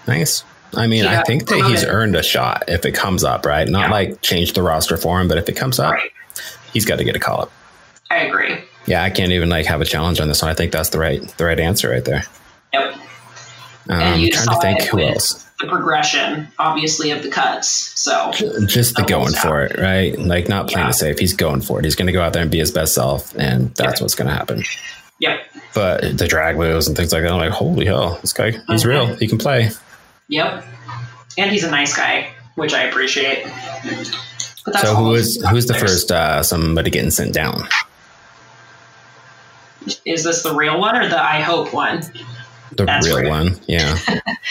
[0.07, 0.45] Nice.
[0.77, 1.89] I mean, I think that he's promoted.
[1.91, 3.66] earned a shot if it comes up, right?
[3.68, 3.91] Not Yeah.
[3.93, 6.11] like change the roster for him, but if it comes up, Right.
[6.72, 7.53] he's got to get a call up.
[8.11, 8.59] I agree.
[8.87, 10.51] Yeah, I can't even like have a challenge on this one.
[10.51, 12.25] I think that's the right the right answer right there.
[12.75, 12.95] Yep.
[13.89, 15.41] Um, And you trying to think who else.
[15.61, 17.68] The progression, obviously, of the cuts.
[17.95, 18.33] So
[18.66, 20.18] Just the going for it, right?
[20.18, 20.91] Like not playing Yeah.
[20.91, 21.18] it safe.
[21.18, 21.85] He's going for it.
[21.85, 24.05] He's going to go out there and be his best self, and that's Yeah.
[24.05, 24.64] what's going to happen.
[25.20, 25.39] Yep.
[25.75, 28.83] But the drag moves and things like that, I'm like, holy hell, this guy, he's
[28.83, 28.87] Mhm.
[28.87, 29.07] real.
[29.16, 29.70] He can play.
[30.29, 30.64] Yep.
[31.39, 33.45] And he's a nice guy, which I appreciate.
[34.64, 37.68] But So who is who's the first uh, somebody getting sent down?
[40.07, 42.03] Is this the real one or the I hope one?
[42.72, 43.29] The That's real right.
[43.29, 43.97] one, yeah.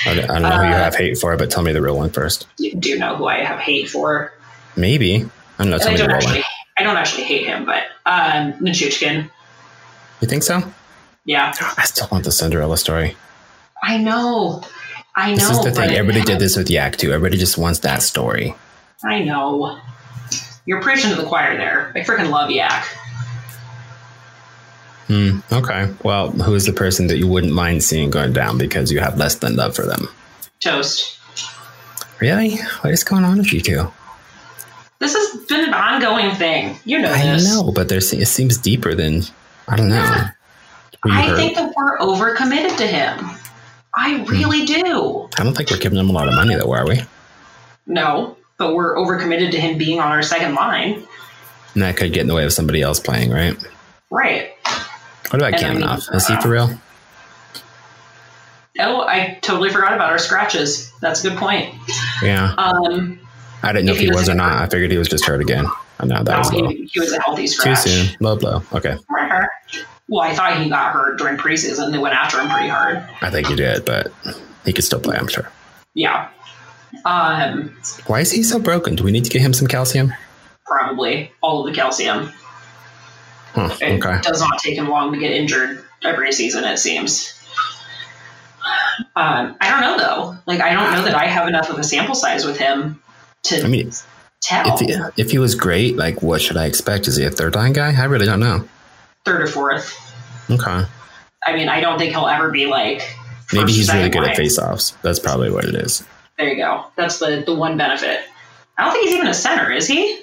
[0.05, 1.97] I, don't- I don't know who you have hate for, but tell me the real
[1.97, 2.47] one first.
[2.57, 4.31] You do know who I have hate for.
[4.77, 5.25] Maybe
[5.57, 5.73] I don't know.
[5.75, 6.43] And Tell I me the real actually one.
[6.77, 9.29] I don't actually hate him, but um Nichushkin.
[10.21, 10.61] You think so?
[11.25, 11.53] Yeah.
[11.77, 13.15] I still want the Cinderella story.
[13.81, 14.63] I know.
[15.15, 15.35] I know.
[15.35, 15.91] This is the thing.
[15.91, 17.11] Everybody did this with Yak too.
[17.11, 18.55] Everybody just wants that story.
[19.03, 19.79] I know.
[20.65, 21.91] You're preaching to the choir there.
[21.95, 22.85] I freaking love Yak.
[25.07, 25.39] Hmm.
[25.51, 25.89] Okay.
[26.03, 29.17] Well, who is the person that you wouldn't mind seeing going down because you have
[29.17, 30.07] less than love for them?
[30.59, 31.19] Jost.
[32.19, 32.55] Really?
[32.81, 33.91] What is going on with you two?
[34.99, 36.77] This has been an ongoing thing.
[36.85, 37.21] You know this.
[37.21, 37.53] I this.
[37.53, 39.23] know, but there's it seems deeper than
[39.67, 40.15] I don't know.
[41.05, 41.35] You I hurt?
[41.35, 43.29] think that we're overcommitted to him.
[43.95, 45.29] I really do.
[45.37, 47.01] I don't think we're giving him a lot of money, though, are we?
[47.85, 51.05] No, but we're overcommitted to him being on our second line.
[51.73, 53.55] And that could get in the way of somebody else playing, right?
[54.09, 54.51] Right.
[55.29, 56.69] What about And I mean, Is he for real?
[58.79, 60.91] Oh, I totally forgot about our scratches.
[61.01, 61.75] That's a good point.
[62.23, 62.53] Yeah.
[62.57, 63.19] Um,
[63.61, 65.67] I didn't know if he was or doesn't- I figured he was just hurt again.
[65.99, 66.69] I know that was no, low.
[66.69, 67.83] he, he was a healthy scratch.
[67.83, 68.17] Too soon.
[68.19, 68.63] Low blow.
[68.73, 68.97] Okay.
[70.09, 71.91] Well, I thought he got hurt during preseason.
[71.91, 73.07] They went after him pretty hard.
[73.21, 74.11] I think he did, but
[74.65, 75.49] he could still play, I'm sure.
[75.95, 76.29] Yeah.
[77.05, 77.75] Um,
[78.07, 78.95] Why is he so broken?
[78.95, 80.13] Do we need to get him some calcium?
[80.65, 82.31] probably all of the calcium.
[83.53, 84.19] Huh, It okay.
[84.21, 87.33] does not take him long to get injured every season, it seems.
[89.15, 90.37] Um, I don't know though.
[90.45, 93.01] Like, I don't know that I have enough of a sample size with him
[93.43, 93.91] to I mean,
[94.41, 94.73] tell.
[94.73, 97.07] if he, if he was great, like, what should I expect?
[97.07, 97.93] Is he a third line guy?
[97.99, 98.67] I really don't know.
[99.25, 99.97] Third or fourth.
[100.49, 100.85] Okay.
[101.45, 103.01] I mean, I don't think he'll ever be like.
[103.53, 104.35] Maybe he's really good at line.
[104.35, 104.91] face-offs.
[105.01, 106.03] That's probably what it is.
[106.37, 106.85] There you go.
[106.95, 108.21] That's the the one benefit.
[108.77, 110.19] I don't think he's even a center, is he?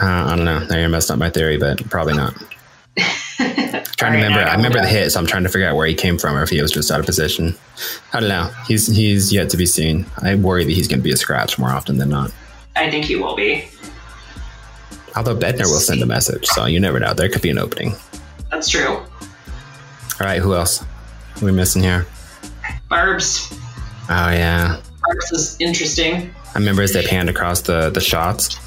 [0.00, 0.60] Uh, I don't know.
[0.60, 2.34] Now you're messing up my theory, but probably not.
[2.96, 4.38] trying to right, remember.
[4.40, 4.84] I I remember know.
[4.84, 6.62] the hit, so I'm trying to figure out where he came from, or if he
[6.62, 7.56] was just out of position.
[8.12, 8.50] I don't know.
[8.68, 10.06] He's he's yet to be seen.
[10.18, 12.32] I worry that he's going to be a scratch more often than not.
[12.76, 13.68] I think he will be.
[15.16, 17.12] Although Bednar will send a message, so you never know.
[17.12, 17.94] There could be an opening.
[18.50, 18.88] That's true.
[18.88, 19.06] All
[20.20, 20.82] right, who else?
[20.82, 22.06] Are we missing here?
[22.88, 23.48] Barb's
[24.12, 26.34] Oh yeah, Barb's is interesting.
[26.54, 28.58] I remember as they panned across the the shots.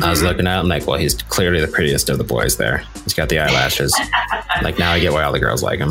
[0.00, 2.84] I was looking at him like, well, he's clearly the prettiest of the boys there.
[3.02, 3.94] He's got the eyelashes.
[4.62, 5.90] like now I get why all the girls like him.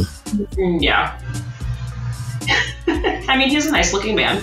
[0.55, 1.19] Mm, Yeah.
[3.27, 4.41] I mean, he's a nice looking man.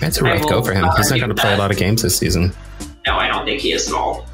[0.00, 0.86] It's a rough go for him.
[0.96, 2.52] He's not going to play a lot of games this season.
[3.06, 4.26] No, I don't think he is at all.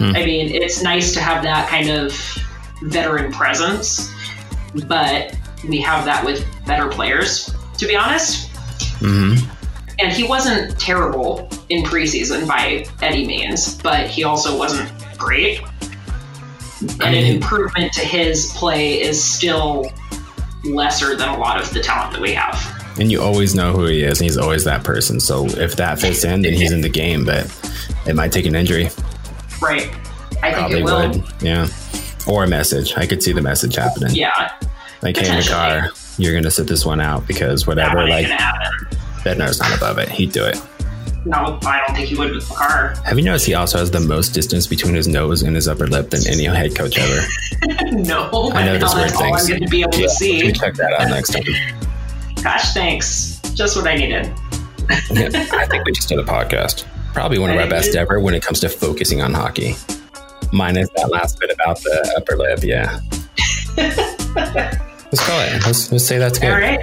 [0.00, 0.16] Hmm.
[0.16, 2.14] I mean, it's nice to have that kind of
[2.84, 4.10] veteran presence,
[4.86, 5.36] but
[5.68, 8.48] we have that with better players, to be honest.
[9.00, 9.34] hmm
[9.98, 15.60] And he wasn't terrible in preseason by any means, but he also wasn't great.
[16.80, 19.92] And an mean- improvement to his play is still
[20.64, 22.56] lesser than a lot of the talent that we have.
[22.98, 25.20] And you always know who he is, and he's always that person.
[25.20, 27.26] So if that fits in, then he's in the game.
[27.26, 27.44] But
[28.06, 28.88] it might take an injury.
[29.60, 29.88] Right.
[30.42, 31.08] I think Probably it will.
[31.10, 31.24] would.
[31.42, 31.68] Yeah.
[32.26, 32.94] Or a message.
[32.96, 34.14] I could see the message happening.
[34.14, 34.50] Yeah.
[35.02, 35.88] Like, hey, car,
[36.18, 38.06] you're going to sit this one out because whatever.
[38.08, 38.26] Like.
[39.24, 40.08] Bednar's not above it.
[40.08, 40.56] He'd do it.
[41.26, 42.94] No, I don't think he would with Makar.
[43.04, 45.86] Have you noticed he also has the most distance between his nose and his upper
[45.86, 47.26] lip than any head coach ever?
[47.92, 49.42] no, I know now weird things.
[49.42, 50.52] I'm going to be able to You see.
[50.52, 51.42] check that out next time.
[52.42, 53.38] Gosh, thanks.
[53.54, 54.32] Just what I needed.
[55.10, 56.86] Yeah, I think we just did a podcast.
[57.12, 59.74] Probably one of our best ever when it comes to focusing on hockey.
[60.52, 63.00] Minus that last bit about the upper lip, yeah.
[63.76, 65.66] let's call it.
[65.66, 66.50] Let's, let's say that's good.
[66.50, 66.80] All right.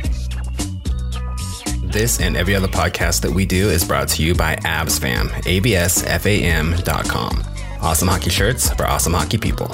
[1.84, 7.44] This and every other podcast that we do is brought to you by AvsFam, avsfam.com.
[7.82, 9.70] Awesome hockey shirts for awesome hockey people.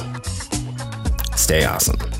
[1.36, 2.13] Stay awesome.